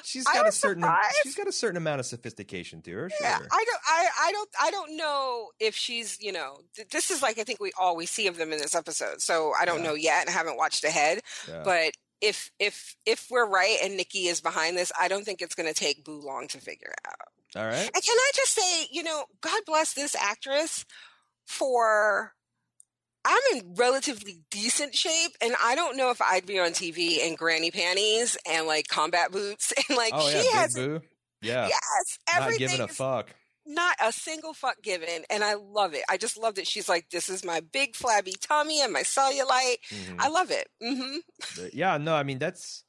[0.04, 1.16] she's I got a certain surprised.
[1.24, 3.10] she's got a certain amount of sophistication to her.
[3.10, 3.18] Sure.
[3.28, 7.12] yeah, I don't, I, I don't, I don't know if she's, you know, th- this
[7.12, 9.22] is like I think we all we see of them in this episode.
[9.22, 9.84] So I don't Yeah.
[9.90, 11.20] know yet, and haven't watched ahead.
[11.48, 11.62] Yeah.
[11.66, 15.56] But if if if we're right and Nikki is behind this, I don't think it's
[15.56, 17.16] going to take Boo long to figure out.
[17.56, 17.89] All right.
[17.93, 20.86] And can I just say, you know, God bless this actress
[21.47, 22.34] for.
[23.26, 27.36] I'm in relatively decent shape, and I don't know if I'd be on TV in
[27.36, 30.74] granny panties and like combat boots, and like Oh she Big has.
[30.74, 31.02] Boo.
[31.41, 31.68] Yeah.
[31.68, 32.66] Yes, Everything.
[32.66, 33.36] Not giving a fuck.
[33.66, 36.04] not a single fuck given, and I love it.
[36.10, 39.78] I just love that she's like, "This is my big flabby tummy and my cellulite."
[39.91, 40.16] Mhm.
[40.18, 40.70] I love it.
[40.82, 41.18] hmm
[41.74, 42.86] yeah, no, I mean that's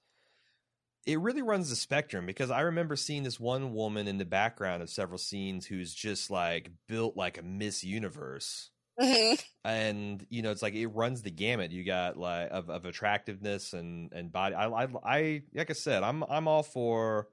[1.07, 4.83] it really runs the spectrum because I remember seeing this one woman in the background
[4.83, 8.71] of several scenes who's just like built like a Miss Universe.
[9.01, 9.35] hmm
[9.65, 13.75] and you know it's like it runs the gamut you got like of, of attractiveness
[13.75, 17.29] and and body I, I i like i said i'm i'm all for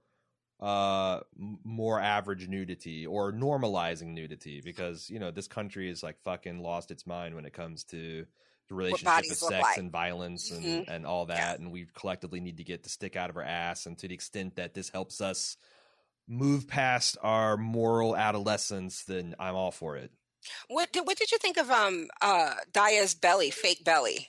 [0.59, 1.21] uh
[1.63, 6.91] more average nudity or normalizing nudity because you know this country is like fucking lost
[6.91, 8.25] its mind when it comes to
[8.69, 9.77] the relationship of sex like.
[9.77, 10.89] and violence and Mhm.
[10.89, 11.53] and all that Yeah.
[11.53, 14.13] and we collectively need to get the stick out of our ass and to the
[14.13, 15.57] extent that this helps us
[16.27, 20.11] move past our moral adolescence then i'm all for it
[20.67, 24.27] What did what did you think of um uh Daya's belly, fake belly?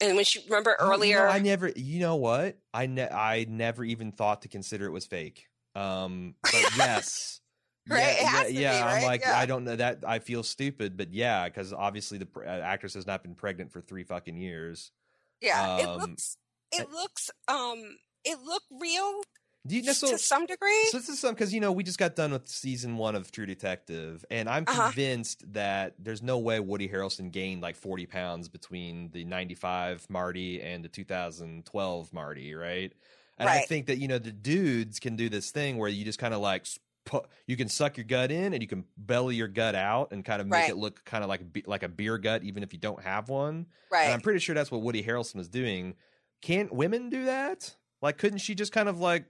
[0.00, 1.68] And when she remember Oh, you know, earlier, I never.
[1.76, 2.58] You know what?
[2.74, 5.46] I ne- I never even thought to consider it was fake.
[5.76, 7.40] Um, but yes,
[7.88, 8.86] Right, Yeah, it yeah, be, yeah.
[8.86, 9.36] I'm like, Yeah.
[9.38, 10.04] I don't know that.
[10.06, 13.72] I feel stupid, but yeah, because obviously the pr- uh, actress has not been pregnant
[13.72, 14.92] for three fucking years.
[15.40, 16.36] yeah, it um, looks
[16.72, 19.22] it looks um it looked real
[19.66, 19.92] Do you?
[19.92, 20.86] So, to some degree.
[20.90, 23.30] so this is some because you know we just got done with season one of
[23.32, 24.84] True Detective, and I'm Uh-huh.
[24.84, 30.62] convinced that there's no way Woody Harrelson gained like 40 pounds between the 95 Marty
[30.62, 32.92] and the 2012 Marty, right?
[33.38, 36.20] And I think that you know the dudes can do this thing where you just
[36.20, 36.66] kind of like
[37.04, 40.24] pu- you can suck your gut in and you can belly your gut out and
[40.24, 40.70] kind of make Right.
[40.70, 43.66] it look kind of like like a beer gut even if you don't have one.
[43.90, 44.04] right.
[44.04, 45.94] And I'm pretty sure that's what Woody Harrelson was doing.
[46.40, 47.74] Can't women do that?
[48.00, 49.26] Like, couldn't she just kind of like,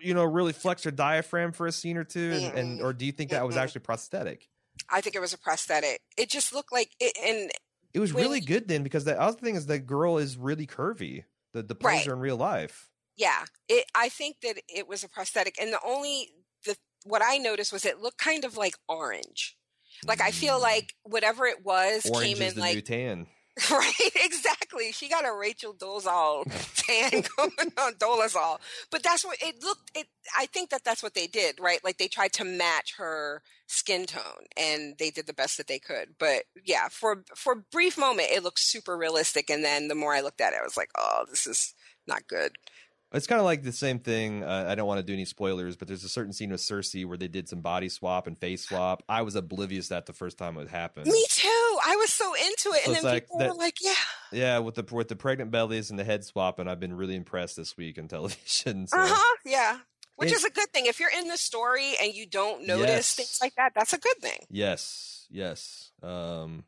[0.00, 2.32] you know, really flex her diaphragm for a scene or two?
[2.32, 2.84] And, and mm.
[2.84, 4.48] or do you think that was actually prosthetic?
[4.90, 6.00] I think it was a prosthetic.
[6.18, 7.50] It just looked like it, and
[7.94, 10.66] It was When- really good then because the other thing is the girl is really
[10.66, 11.24] curvy.
[11.52, 12.08] The the pose Right.
[12.08, 12.90] are in real life.
[13.16, 13.86] yeah, it.
[13.94, 16.28] I think that it was a prosthetic, and the only
[17.06, 19.56] what I noticed was it looked kind of like orange.
[20.06, 20.62] Like I feel Mm.
[20.62, 23.26] like whatever it was orange came is in the like new tan.
[23.70, 24.92] Right, exactly.
[24.92, 26.44] She got a Rachel Dolezal
[26.76, 28.58] tan going on Dolezal,
[28.90, 29.90] but that's what it looked.
[29.94, 30.08] It.
[30.36, 31.82] I think that that's what they did, right?
[31.82, 35.78] Like they tried to match her skin tone, and they did the best that they
[35.78, 36.16] could.
[36.18, 40.12] But yeah, for for a brief moment, it looked super realistic, and then the more
[40.12, 41.72] I looked at it, I was like, oh, this is
[42.06, 42.52] not good.
[43.16, 44.42] It's kind of like the same thing.
[44.44, 47.04] Uh, I don't want to do any spoilers, but there's a certain scene with Cersei
[47.06, 49.02] where they did some body swap and face swap.
[49.08, 51.06] I was oblivious that the first time it happened.
[51.06, 51.78] Me too.
[51.86, 53.94] I was so into it, So and then like people that- were like, "Yeah,
[54.32, 57.14] Yeah, with the with the pregnant bellies and the head swap, and I've been really
[57.16, 58.86] impressed this week on television.
[58.86, 58.98] So.
[58.98, 59.78] uh huh, yeah."
[60.16, 60.86] Which It- is a good thing.
[60.86, 63.14] If you're in the story and you don't notice Yes.
[63.14, 64.38] things like that, that's a good thing.
[64.50, 65.90] Yes, yes.
[66.02, 66.64] Um,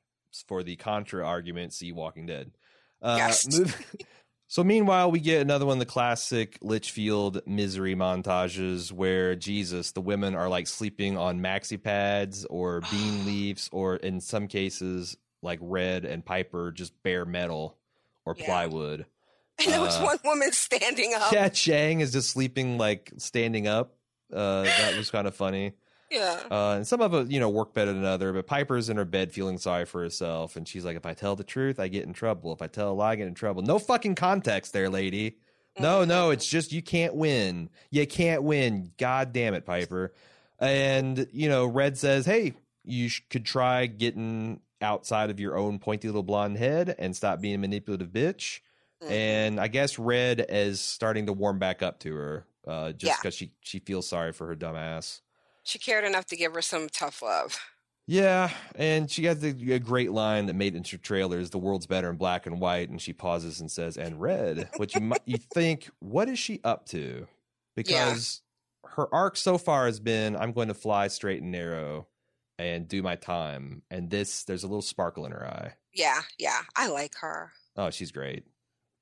[0.47, 2.51] for the contra argument, see Walking Dead.
[3.01, 3.59] Uh, Yes.
[3.59, 3.87] move-
[4.49, 10.01] so meanwhile, we get another one of the classic Litchfield misery montages where Jesus, the
[10.01, 15.59] women are like sleeping on maxi pads or bean leaves, or in some cases, like
[15.63, 17.77] Red and Piper, just bare metal
[18.25, 18.45] or Yeah.
[18.47, 19.07] plywood.
[19.65, 21.33] And there was Uh, one woman standing up.
[21.33, 23.97] Yeah, Chang is just sleeping like standing up.
[24.33, 25.73] Uh, that was kind of funny.
[26.11, 26.41] Yeah.
[26.51, 28.33] Uh, and some of it, you know, work better than other.
[28.33, 31.37] But Piper's in her bed feeling sorry for herself, and she's like, "If I tell
[31.37, 32.53] the truth, I get in trouble.
[32.53, 35.37] If I tell a lie, I get in trouble." No fucking context there, lady.
[35.79, 36.33] No, no, Mhm.
[36.35, 37.69] it's just you can't win.
[37.91, 38.93] You can't win.
[38.97, 40.13] God damn it, Piper.
[40.59, 42.55] And you know, Red says, "Hey,
[42.85, 47.41] you sh- could try getting outside of your own pointy little blonde head and stop
[47.41, 48.61] being a manipulative bitch."
[49.05, 49.11] Mhm.
[49.11, 53.17] And I guess Red is starting to warm back up to her, uh, just Yeah.
[53.17, 55.21] because she she feels sorry for her dumb ass.
[55.69, 57.59] She cared enough to give her some tough love.
[58.07, 61.51] Yeah, and she has the, a great line that made into trailers.
[61.51, 64.95] The world's better in black and white, and she pauses and says, "And red," which
[64.95, 67.27] you might you think, what is she up to?
[67.77, 68.41] Because
[68.85, 72.07] her arc so far has been, "I'm going to fly straight and narrow
[72.59, 75.75] and do my time," and this there's a little sparkle in her eye.
[75.93, 76.63] Yeah, yeah.
[76.75, 77.53] I like her.
[77.77, 78.45] Oh, she's great.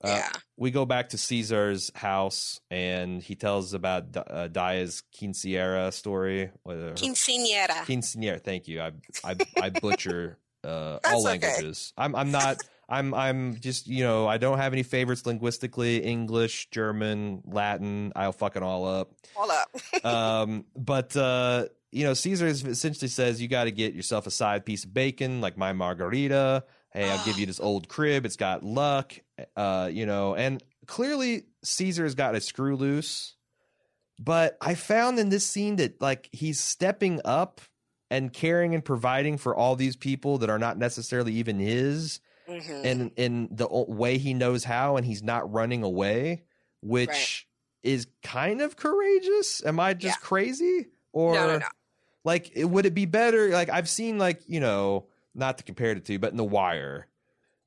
[0.05, 0.29] Uh, yeah.
[0.57, 6.51] we go back to Caesar's house, and he tells about uh, Daya's quinceañera story.
[6.67, 7.85] Her- Quinceañera.
[7.87, 8.41] Quinceañera.
[8.43, 8.81] Thank you.
[8.83, 8.93] I
[9.25, 11.39] I, I butcher uh, all okay.
[11.47, 11.93] languages.
[11.97, 12.59] I'm I'm not.
[12.89, 16.05] I'm I'm just you know I don't have any favorites linguistically.
[16.05, 18.13] English, German, Latin.
[18.15, 19.13] I'll fuck it all up.
[19.37, 19.69] all up.
[20.05, 24.65] Um, but uh, you know, Caesar essentially says you got to get yourself a side
[24.67, 26.65] piece of bacon, like my margarita.
[26.93, 28.25] Hey, I'll give you this old crib.
[28.27, 29.15] It's got luck.
[29.57, 33.35] Uh, you know, and clearly Caesar's got a screw loose.
[34.19, 37.61] But I found in this scene that like he's stepping up
[38.11, 42.85] and caring and providing for all these people that are not necessarily even his Mhm.
[42.85, 46.45] in in the way he knows how and he's not running away
[46.81, 47.45] which Right.
[47.93, 51.67] is kind of courageous am i just crazy or no, no, no.
[52.23, 55.91] like it, would it be better like i've seen like you know not to compare
[55.91, 57.09] it to but in the wire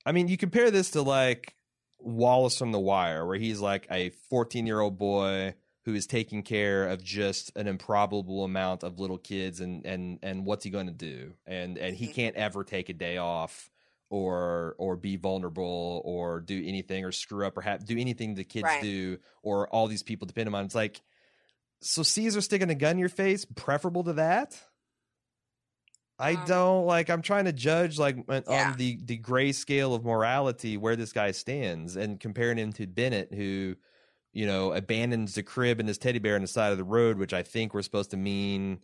[0.05, 1.53] i mean you compare this to like
[2.00, 5.54] wallace from the wire where he's like a 14 year old boy
[5.86, 10.45] who is taking care of just an improbable amount of little kids and and and
[10.45, 12.14] what's he going to do and and he Mhm.
[12.14, 13.70] can't ever take a day off
[14.10, 18.43] or or be vulnerable or do anything or screw up or have do anything the
[18.43, 18.82] kids Right.
[18.82, 21.02] do or all these people depend on it's like
[21.82, 24.60] so caesar sticking a gun in your face preferable to that
[26.20, 30.03] i Um, don't like i'm trying to judge like on the the gray scale of
[30.03, 33.76] morality where this guy stands and comparing him to bennett who
[34.34, 37.17] you know abandons the crib and his teddy bear on the side of the road
[37.17, 38.80] which i think we're supposed to mean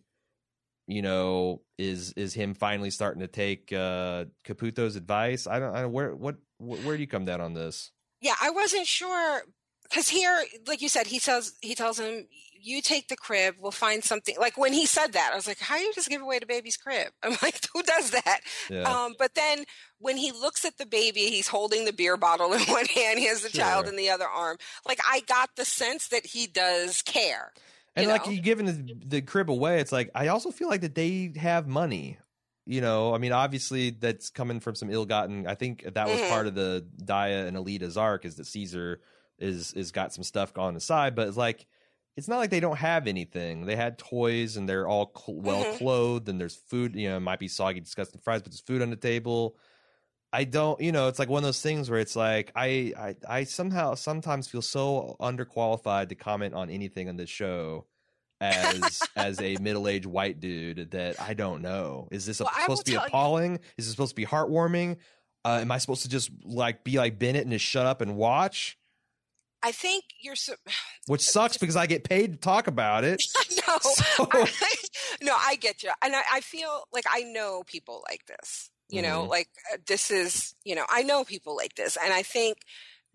[0.88, 5.46] you know is is him finally starting to take uh caputo's advice.
[5.46, 7.90] I don't i don't where what where do you come down on this?
[8.20, 9.42] Yeah, I wasn't sure
[9.88, 12.26] because here, like you said, he tells he tells him,
[12.60, 13.56] "You take the crib.
[13.60, 16.22] We'll find something." Like when he said that, I was like, "How you just give
[16.22, 19.64] away the baby's crib?" I'm like, "Who does that?" yeah Um, but then
[19.98, 23.26] when he looks at the baby, he's holding the beer bottle in one hand, he
[23.26, 24.56] has the child in the other arm.
[24.86, 27.52] Like I got the sense that he does care.
[27.94, 28.32] and you like know?
[28.32, 31.66] you giving the, the crib away it's like i also feel like that they have
[31.66, 32.18] money
[32.66, 36.28] you know i mean obviously that's coming from some ill-gotten i think that was Mhm.
[36.28, 39.00] part of the Daya and Aleida's arc is that caesar
[39.38, 41.66] is is got some stuff on the side but it's like
[42.16, 45.64] it's not like they don't have anything they had toys and they're all cl- well
[45.64, 45.76] Mhm.
[45.78, 48.80] clothed and there's food you know it might be soggy disgusting fries but there's food
[48.82, 49.56] on the table
[50.32, 53.16] I don't, you know, it's like one of those things where it's like I, I,
[53.28, 57.86] I somehow sometimes feel so underqualified to comment on anything on this show
[58.40, 62.08] as as a middle aged white dude that I don't know.
[62.10, 63.60] Is this Well, supposed to be tell you- appalling?
[63.78, 64.96] Is it supposed to be heartwarming?
[65.44, 68.16] Uh, am I supposed to just like be like Bennett and just shut up and
[68.16, 68.76] watch?
[69.66, 70.54] I think you're so.
[71.06, 73.22] Which sucks because I get paid to talk about it.
[73.68, 74.74] no, So- I,
[75.22, 78.70] no, I get you, and I, I feel like I know people like this.
[78.88, 79.28] You know, Mhm.
[79.30, 81.96] like uh, this is, you know, I know people like this.
[82.00, 82.58] And I think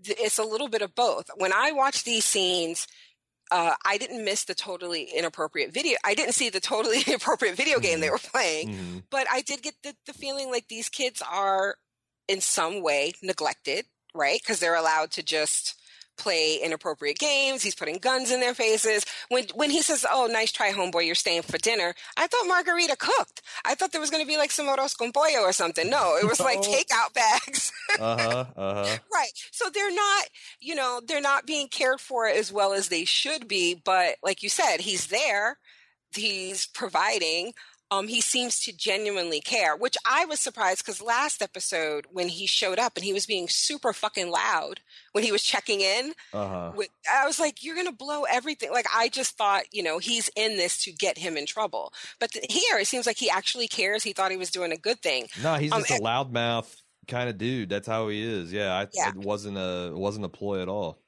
[0.03, 1.29] th- it's a little bit of both.
[1.37, 2.87] When I watch these scenes,
[3.51, 5.97] uh, I didn't miss the totally inappropriate video.
[6.03, 8.11] I didn't see the totally inappropriate video game they Mhm.
[8.11, 9.03] were playing, Mhm.
[9.09, 11.77] but I did get the, the feeling like these kids are
[12.27, 14.41] in some way neglected, right?
[14.41, 15.75] Because they're allowed to just
[16.17, 17.63] play inappropriate games.
[17.63, 19.05] He's putting guns in their faces.
[19.29, 22.95] When when he says, "Oh, nice try, homeboy, you're staying for dinner," I thought Margarita
[22.97, 23.41] cooked.
[23.65, 25.89] I thought there was going to be like some arroz con pollo or something.
[25.89, 27.71] No, it was like takeout bags.
[27.99, 28.45] Uh-huh.
[28.55, 28.97] Uh-huh.
[29.13, 29.31] Right.
[29.51, 30.25] So they're not,
[30.59, 33.75] you know, they're not being cared for as well as they should be.
[33.75, 35.57] But like you said, he's there,
[36.13, 37.53] he's providing.
[37.91, 42.47] Um, he seems to genuinely care, which I was surprised because last episode when he
[42.47, 44.79] showed up and he was being super fucking loud
[45.11, 46.71] when he was checking in, Uh-huh.
[46.73, 50.29] with, I was like, "You're gonna blow everything." Like I just thought, you know, he's
[50.37, 51.91] in this to get him in trouble.
[52.19, 54.03] But th- here, it seems like he actually cares.
[54.03, 55.27] He thought he was doing a good thing.
[55.43, 56.73] No, he's Um, just a loudmouth
[57.09, 57.67] kind of dude.
[57.69, 58.53] That's how he is.
[58.53, 59.09] Yeah, I, Yeah.
[59.09, 61.01] it wasn't a it wasn't a ploy at all.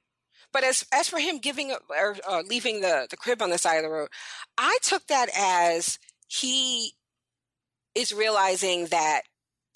[0.51, 3.57] But as as for him giving up- or uh, leaving the the crib on the
[3.57, 4.09] side of the road,
[4.57, 5.97] I took that as
[6.41, 6.93] he
[7.95, 9.21] is realizing that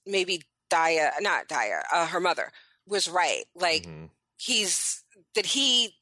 [0.05, 0.41] maybe
[0.71, 2.51] Daya, not Daya, uh, her mother
[2.87, 3.45] was right.
[3.55, 4.09] Like Mhm.
[4.37, 5.03] he's
[5.35, 5.95] that he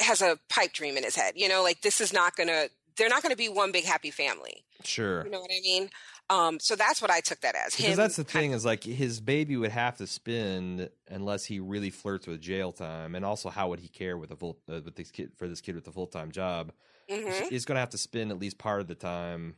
[0.00, 1.34] has a pipe dream in his head.
[1.36, 2.68] You know, like this is not gonna.
[2.96, 4.64] They're not gonna be one big happy family.
[4.84, 5.24] Sure.
[5.24, 5.90] You know what I mean?
[6.28, 7.74] Um, so that's what I took that as.
[7.74, 11.58] Because him that's the thing is like his baby would have to spend unless he
[11.60, 14.80] really flirts with jail time, and also how would he care with a full uh,
[14.84, 16.72] with this kid for this kid with a full time job?
[17.08, 17.48] Mhm.
[17.48, 19.56] He's going to have to spend at least part of the time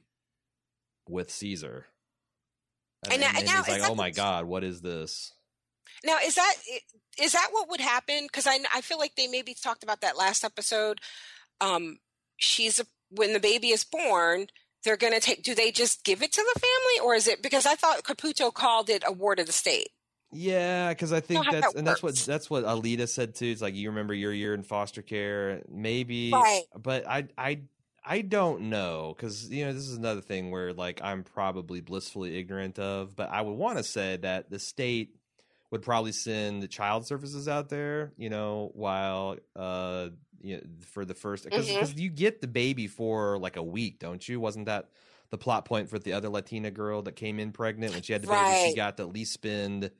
[1.09, 1.86] with Cesar.
[3.05, 5.32] And, And now- and now, he's like, "Oh the- my god, what is this?"
[6.05, 6.55] Now, is that
[7.18, 8.24] is that what would happen?
[8.26, 11.00] Because I I feel like they maybe talked about that last episode.
[11.61, 11.98] Um,
[12.38, 14.46] she's a, when the baby is born,
[14.84, 15.42] they're going to take.
[15.42, 18.52] Do they just give it to the family, or is it because I thought Caputo
[18.52, 19.88] called it a ward of the state?
[20.32, 23.46] Yeah, because I think how that's that and that's what that's what Aleida said too.
[23.46, 26.64] It's like you remember your year in foster care, maybe, Right.
[26.74, 27.61] but I I
[28.05, 32.36] I don't know because you know this is another thing where like I'm probably blissfully
[32.38, 35.16] ignorant of, but I would want to say that the state
[35.70, 40.09] would probably send the child services out there, you know, while uh
[40.42, 41.98] you know, for the first because Mhm.
[41.98, 44.38] you get the baby for like a week, don't you?
[44.38, 44.90] Wasn't that
[45.30, 48.20] the plot point for the other Latina girl that came in pregnant when she had
[48.22, 48.52] the baby?
[48.55, 49.90] She got to at least spend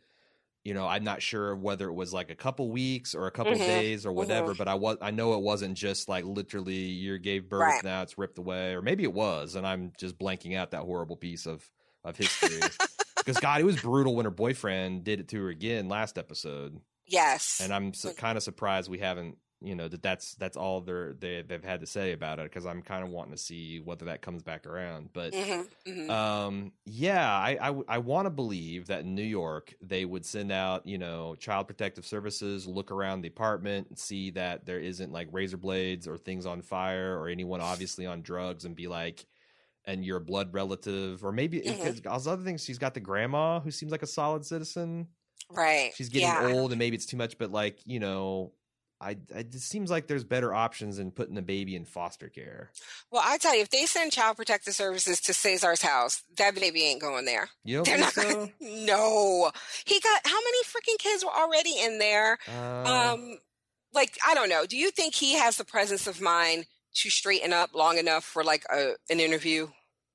[0.65, 3.59] you know, I'm not sure whether it was like a couple weeks or a couple
[3.59, 4.55] Mhm, days or whatever, mhm.
[4.55, 7.85] but I was I know it wasn't just like literally you gave birth Right.
[7.85, 11.17] now it's ripped away or maybe it was and I'm just blanking out that horrible
[11.17, 11.71] piece of
[12.05, 12.75] of history.
[13.25, 16.81] Because God, it was brutal when her boyfriend did it to her again last episode,
[17.07, 17.49] Yes.
[17.59, 21.15] and I'm so, kind of surprised we haven't, you know, that that's that's all they're
[21.15, 22.45] they they've had to say about it.
[22.45, 25.11] Because I'm kind of wanting to see whether that comes back around.
[25.13, 26.11] But Mhm, mhm.
[26.11, 27.57] um, yeah, I
[27.89, 31.67] I, want to believe that in New York they would send out, you know, child
[31.67, 36.19] protective services, look around the apartment and see that there isn't like razor blades or
[36.19, 39.27] things on fire or anyone obviously on drugs, and be like.
[39.87, 43.93] And your blood relative, or maybe because other things, she's got the grandma who seems
[43.93, 45.09] like a solid citizen.
[45.51, 45.95] right.
[45.95, 46.41] She's getting yeah.
[46.43, 47.39] old, and maybe it's too much.
[47.39, 48.55] But like you know,
[49.05, 52.71] I, it seems like there's better options than putting the baby in foster care.
[53.11, 56.85] Well, I tell you, if they send child protective services to Cesar's house, that baby
[56.85, 57.51] ain't going there.
[57.65, 58.23] You They're not so?
[58.23, 58.51] gonna.
[58.61, 59.51] No,
[59.85, 62.39] he got how many freaking kids were already in there?
[62.49, 63.39] Uh, Um,
[63.93, 64.65] like I don't know.
[64.67, 68.43] Do you think he has the presence of mind to straighten up long enough for
[68.43, 69.69] like a an interview?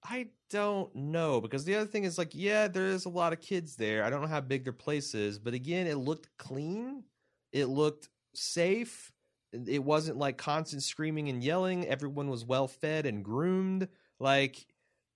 [0.04, 3.42] I don't know because the other thing is like, yeah, there is a lot of
[3.42, 4.04] kids there.
[4.04, 7.04] I don't know how big their place is, but again, it looked clean.
[7.52, 9.12] It looked safe.
[9.52, 11.88] It wasn't like constant screaming and yelling.
[11.88, 13.88] Everyone was well fed and groomed.
[14.20, 14.66] Like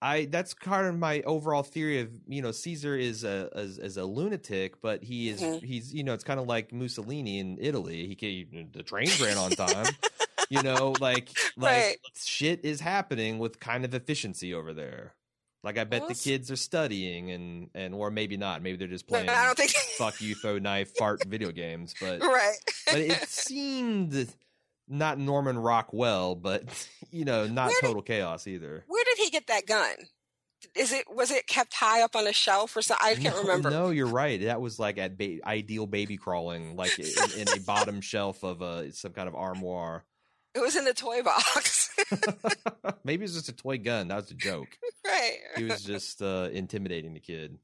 [0.02, 3.98] I, that's kind of my overall theory of you know Cesar is a is, is
[3.98, 5.64] a lunatic, but he is Mhm.
[5.64, 8.08] he's you know it's kind of like Mussolini in Italy.
[8.08, 9.96] He the trains ran on time.
[10.50, 11.98] you know, like like Right.
[12.16, 15.14] shit is happening with kind of efficiency over there.
[15.64, 18.62] Like I bet Well, the kids are studying and and or maybe not.
[18.62, 19.72] Maybe they're just playing I don't think.
[19.98, 21.96] fuck you, throw knife, fart video games.
[22.00, 22.56] But right.
[22.86, 24.28] but it seemed
[24.90, 26.64] not Norman Rockwell, but
[27.12, 28.84] you know, not Where did- total chaos either.
[28.88, 29.96] Where did he get that gun?
[30.76, 33.06] Is it was it kept high up on a shelf or something?
[33.06, 33.70] I can't no, remember.
[33.70, 34.42] No, you're right.
[34.44, 37.06] That was like at ba- ideal baby crawling, like in,
[37.38, 40.06] in a bottom shelf of a some kind of armoire.
[40.56, 41.90] It was in the toy box.
[43.04, 44.08] Maybe it was just a toy gun.
[44.10, 44.78] That was a joke.
[45.06, 45.38] right.
[45.58, 47.58] He was just uh, intimidating the kid.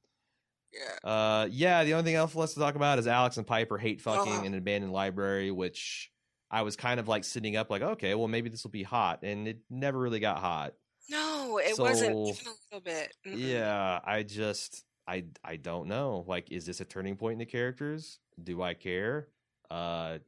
[0.73, 1.09] yeah.
[1.09, 1.83] Uh, yeah.
[1.83, 4.43] The only thing else left to talk about is Alex and Piper hate fucking Uh-huh.
[4.45, 6.11] in an abandoned library, which
[6.51, 9.19] I was kind of like sitting up, like, okay, well maybe this will be hot,
[9.23, 10.73] and it never really got hot.
[11.09, 12.17] No, it wasn't even
[12.47, 13.13] a little bit.
[13.27, 13.35] Mm-mm.
[13.37, 16.23] Yeah, I just I I don't know.
[16.27, 18.19] Like, is this a turning point in the characters?
[18.41, 19.27] Do I care?
[19.71, 20.19] Uh,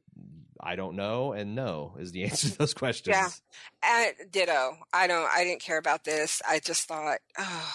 [0.60, 3.16] I don't know, and no is the answer to those questions.
[3.16, 3.28] Yeah,
[3.82, 4.76] and ditto.
[4.92, 5.28] I don't.
[5.28, 6.40] I didn't care about this.
[6.48, 7.74] I just thought, oh,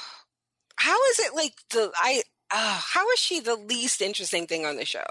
[0.78, 2.22] how is it like the I?
[2.50, 5.04] Uh, how is she the least interesting thing on the show?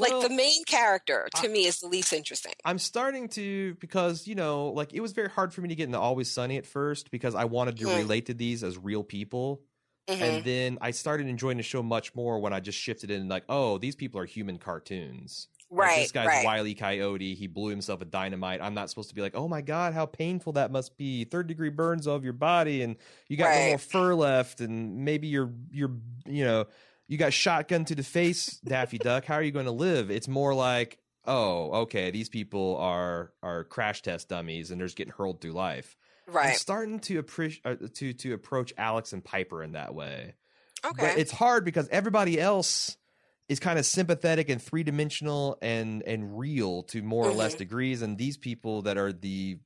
[0.00, 2.52] Like Well, the main character to I- me is the least interesting.
[2.64, 5.84] I'm starting to because you know, like it was very hard for me to get
[5.84, 7.96] into Always Sunny at first because I wanted to Mhm.
[7.98, 9.60] relate to these as real people,
[10.08, 10.20] Mhm.
[10.20, 13.42] and then I started enjoying the show much more when I just shifted in like,
[13.50, 15.48] oh, these people are human cartoons.
[15.70, 16.44] Like, right, this guy's right.
[16.44, 17.34] Wiley Coyote.
[17.34, 18.60] He blew himself with dynamite.
[18.62, 21.24] I'm not supposed to be like, oh my god, how painful that must be.
[21.24, 22.96] Third degree burns all of your body, and
[23.28, 25.92] you got no more fur left, and maybe you're you're
[26.26, 26.66] you know
[27.06, 29.24] you got shotgun to the face, Daffy Duck.
[29.24, 30.10] How are you going to live?
[30.10, 34.96] It's more like, oh, okay, these people are are crash test dummies, and they're just
[34.96, 35.96] getting hurled through life.
[36.28, 36.56] I'm Right.
[36.56, 40.34] starting to appreciate uh, to to approach Alex and Piper in that way.
[40.84, 40.94] Okay.
[41.12, 42.96] But it's hard because everybody else
[43.48, 47.58] is kind of sympathetic and three dimensional and and real to more or less Mhm.
[47.58, 49.58] degrees, and these people that are the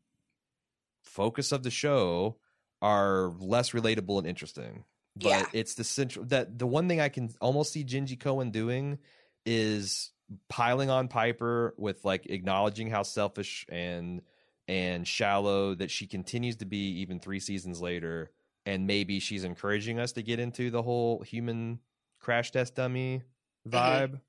[1.03, 2.39] focus of the show
[2.81, 4.85] are less relatable and interesting.
[5.17, 5.47] But Yeah.
[5.53, 8.99] it's the central that the one thing I can almost see Jenji Kohan doing
[9.45, 10.13] is
[10.49, 14.23] piling on Piper with like acknowledging how selfish and
[14.69, 18.31] and shallow that she continues to be even three seasons later
[18.65, 21.81] and maybe she's encouraging us to get into the whole human
[22.21, 23.23] crash test dummy
[23.69, 24.21] vibe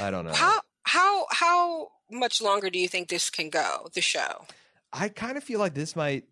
[0.00, 3.88] i don't know how how how much longer do you think this can go?
[3.94, 4.44] The show.
[4.92, 6.24] i kind of feel like this might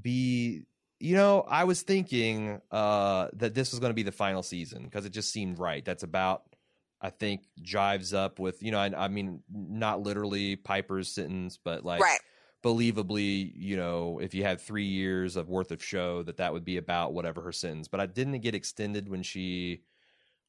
[0.00, 0.64] be
[0.98, 4.84] you know i was thinking uh that this was going to be the final season
[4.84, 6.44] because it just seemed right that's about
[7.00, 11.84] i think jives up with you know i, I mean not literally piper's sentence but
[11.84, 12.20] like right.
[12.62, 16.64] believably, you know, if you had three years of worth of show, that that would
[16.64, 17.88] be about whatever her sentence.
[17.88, 19.82] But I didn't get extended when she,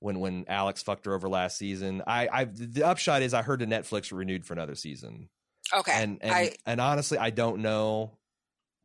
[0.01, 2.03] when when Alex fucked her over last season.
[2.05, 5.29] I, I the upshot is I heard the Netflix renewed for another season,
[5.73, 5.93] Okay.
[5.93, 8.17] and and I and honestly, I don't know.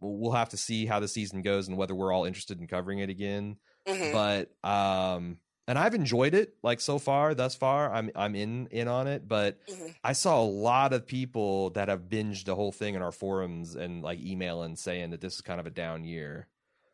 [0.01, 2.67] We'll we'll have to see how the season goes and whether we're all interested in
[2.69, 3.57] covering it again.
[3.89, 4.13] mhm.
[4.13, 5.39] But um,
[5.69, 7.93] and I've enjoyed it like so far, thus far.
[7.93, 9.95] I'm I'm in in on it, but Mhm.
[10.05, 13.75] I saw a lot of people that have binged the whole thing in our forums
[13.75, 16.47] and like emailing saying that this is kind of a down year.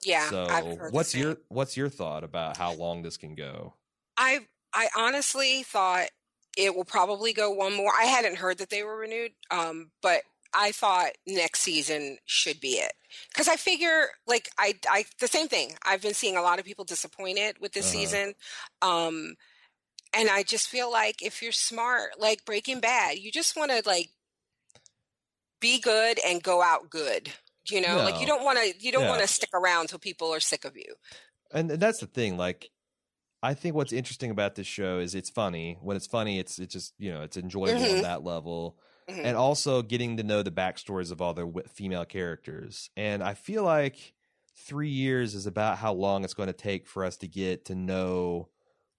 [0.04, 0.30] yeah.
[0.30, 3.74] so I've heard the what's your what's your thought about how long this can go?
[4.16, 6.08] I I honestly thought
[6.56, 7.92] it will probably go one more.
[7.98, 10.22] I hadn't heard that they were renewed, um, but
[10.54, 12.92] I thought next season should be it
[13.32, 15.76] because I figure like I I the same thing.
[15.84, 17.88] I've been seeing a lot of people disappointed with this Uh-huh.
[17.88, 18.34] season,
[18.82, 19.34] um,
[20.14, 23.82] and I just feel like if you're smart, like Breaking Bad, you just want to
[23.86, 24.10] like
[25.60, 27.32] be good and go out good.
[27.68, 29.08] You know, like you don't want to you don't Yeah.
[29.08, 30.96] want to stick around till people are sick of you.
[31.50, 32.36] And, and that's the thing.
[32.36, 32.70] Like,
[33.42, 35.78] I think what's interesting about this show is it's funny.
[35.80, 38.02] When it's funny, it's it's just you know it's enjoyable on Mhm.
[38.02, 38.78] that level.
[39.08, 39.24] Mhm.
[39.24, 42.90] and also getting to know the backstories of all the w- female characters.
[42.96, 44.14] And I feel like
[44.56, 47.76] three years is about how long it's going to take for us to get to
[47.76, 48.50] know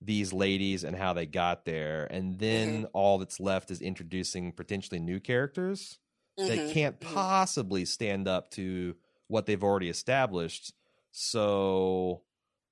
[0.01, 2.05] these ladies and how they got there.
[2.11, 5.99] And then all that's left is introducing potentially new characters
[6.45, 6.65] that Mhm.
[6.65, 7.25] can't mhm.
[7.27, 8.95] possibly stand up to
[9.27, 10.73] what they've already established.
[11.11, 12.23] So,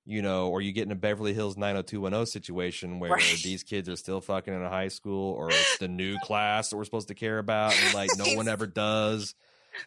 [0.05, 3.39] you know, or you get in a Beverly Hills 90210 situation where Right.
[3.43, 6.77] these kids are still fucking in a high school, or it's the new class that
[6.77, 9.35] we're supposed to care about, and like no one ever does.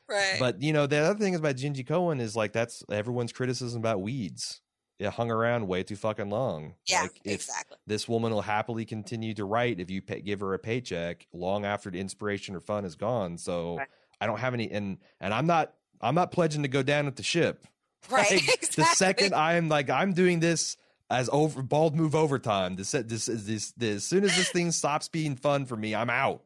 [0.09, 0.37] right.
[0.39, 3.81] But, you know, the other thing is about Jenji Kohan is like that's everyone's criticism
[3.81, 4.61] about weeds.
[5.01, 6.75] It hung around way too fucking long.
[6.87, 7.77] yeah, like, if exactly.
[7.87, 11.65] this woman will happily continue to write if you pay, give her a paycheck long
[11.65, 13.37] after the inspiration or fun is gone.
[13.37, 13.89] So Right.
[14.21, 17.17] I don't have any, and and I'm not I'm not pledging to go down with
[17.17, 17.67] the ship.
[18.11, 18.31] Right.
[18.31, 18.69] Like, exactly.
[18.85, 20.77] The second I'm like I'm doing this
[21.11, 22.77] as over Bald Move overtime.
[22.77, 25.95] This this is this, this as soon as this thing stops being fun for me,
[25.95, 26.43] I'm out.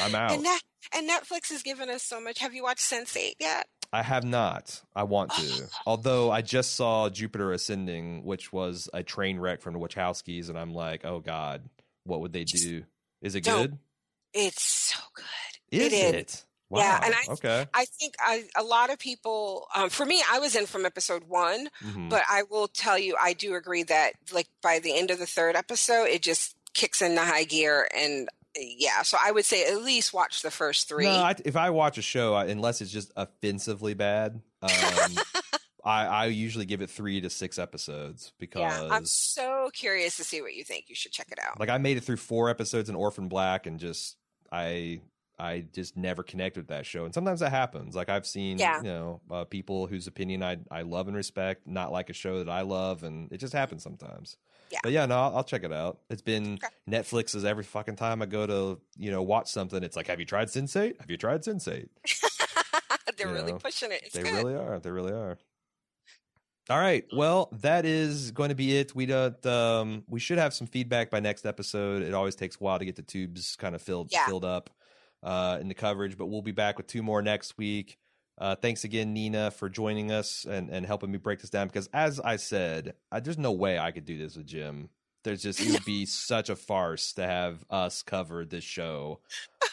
[0.00, 0.32] I'm out.
[0.32, 0.60] and that
[0.94, 2.38] and Netflix has given us so much.
[2.38, 3.66] Have you watched Sense8 yet?
[3.92, 4.82] I have not.
[4.94, 5.68] I want to.
[5.86, 10.58] Although I just saw Jupiter Ascending, which was a train wreck from the Wachowskis, and
[10.58, 11.62] I'm like, oh god,
[12.04, 12.84] what would they do?
[13.22, 13.62] Is it Don't.
[13.70, 13.78] good?
[14.34, 15.24] It's so good.
[15.70, 16.44] Is It it?
[16.68, 16.80] Wow.
[16.80, 17.66] Yeah, and I- okay.
[17.74, 19.66] I think I, a lot of people.
[19.74, 22.10] Um, for me, I was in from episode one, Mhm.
[22.10, 25.26] but I will tell you, I do agree that like by the end of the
[25.26, 28.28] third episode, it just kicks into high gear, and
[28.58, 29.02] yeah.
[29.02, 31.04] So I would say at least watch the first three.
[31.04, 34.70] No, I, if I watch a show, I, unless it's just offensively bad, um,
[35.84, 40.24] I, I usually give it three to six episodes because, yeah, I'm so curious to
[40.24, 40.86] see what you think.
[40.88, 41.60] You should check it out.
[41.60, 44.16] like, I made it through four episodes in Orphan Black, and just
[44.50, 45.00] I
[45.38, 47.04] I just never connect with that show.
[47.04, 47.94] And sometimes that happens.
[47.94, 48.78] Like I've seen, Yeah.
[48.78, 52.38] you know, uh, people whose opinion I I love and respect, not like a show
[52.42, 54.36] that I love, and it just happens sometimes.
[54.70, 54.78] Yeah.
[54.82, 55.98] But yeah, no, I'll, I'll check it out.
[56.10, 56.66] It's been Okay.
[56.88, 59.82] Netflix is every fucking time I go to you know watch something.
[59.82, 61.00] It's like, have you tried Sense8?
[61.00, 61.88] Have you tried Sense8?
[63.16, 64.02] They're You really know, pushing it.
[64.04, 64.32] It's they good.
[64.34, 64.78] really are.
[64.78, 65.38] They really are.
[66.68, 67.04] All right.
[67.14, 68.94] Well, that is going to be it.
[68.94, 69.44] We don't.
[69.46, 72.02] Um, we should have some feedback by next episode.
[72.02, 74.26] It always takes a while to get the tubes kind of filled Yeah.
[74.26, 74.70] filled up
[75.22, 77.98] uh, in the coverage, but we'll be back with two more next week.
[78.38, 81.68] Uh, thanks again, Nina, for joining us and, and helping me break this down.
[81.68, 84.90] Because as I said, I, there's no way I could do this with Jim.
[85.24, 89.20] There's just it would be such a farce to have us cover this show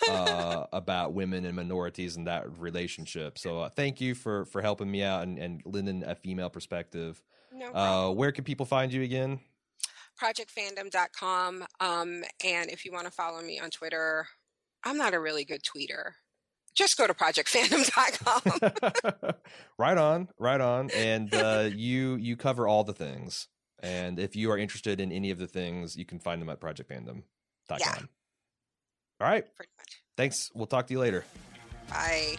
[0.09, 3.37] uh, about women and minorities and that relationship.
[3.37, 7.21] So uh, thank you for for helping me out and, and lending a female perspective.
[7.53, 7.71] No.
[7.71, 9.41] Uh, where can people find you again?
[10.21, 11.65] projectfandom.com.
[11.79, 14.27] Um, and if you want to follow me on Twitter,
[14.83, 16.13] I'm not a really good tweeter.
[16.75, 19.33] Just go to projectfandom.com.
[19.77, 20.89] right on, right on.
[20.91, 23.47] And uh, you you cover all the things.
[23.81, 26.59] And if you are interested in any of the things, you can find them at
[26.59, 27.23] projectfandom.com.
[27.79, 27.95] Yeah.
[29.19, 29.45] All right.
[29.55, 30.01] Pretty much.
[30.17, 30.49] Thanks.
[30.55, 31.25] We'll talk to you later.
[31.89, 32.37] Bye.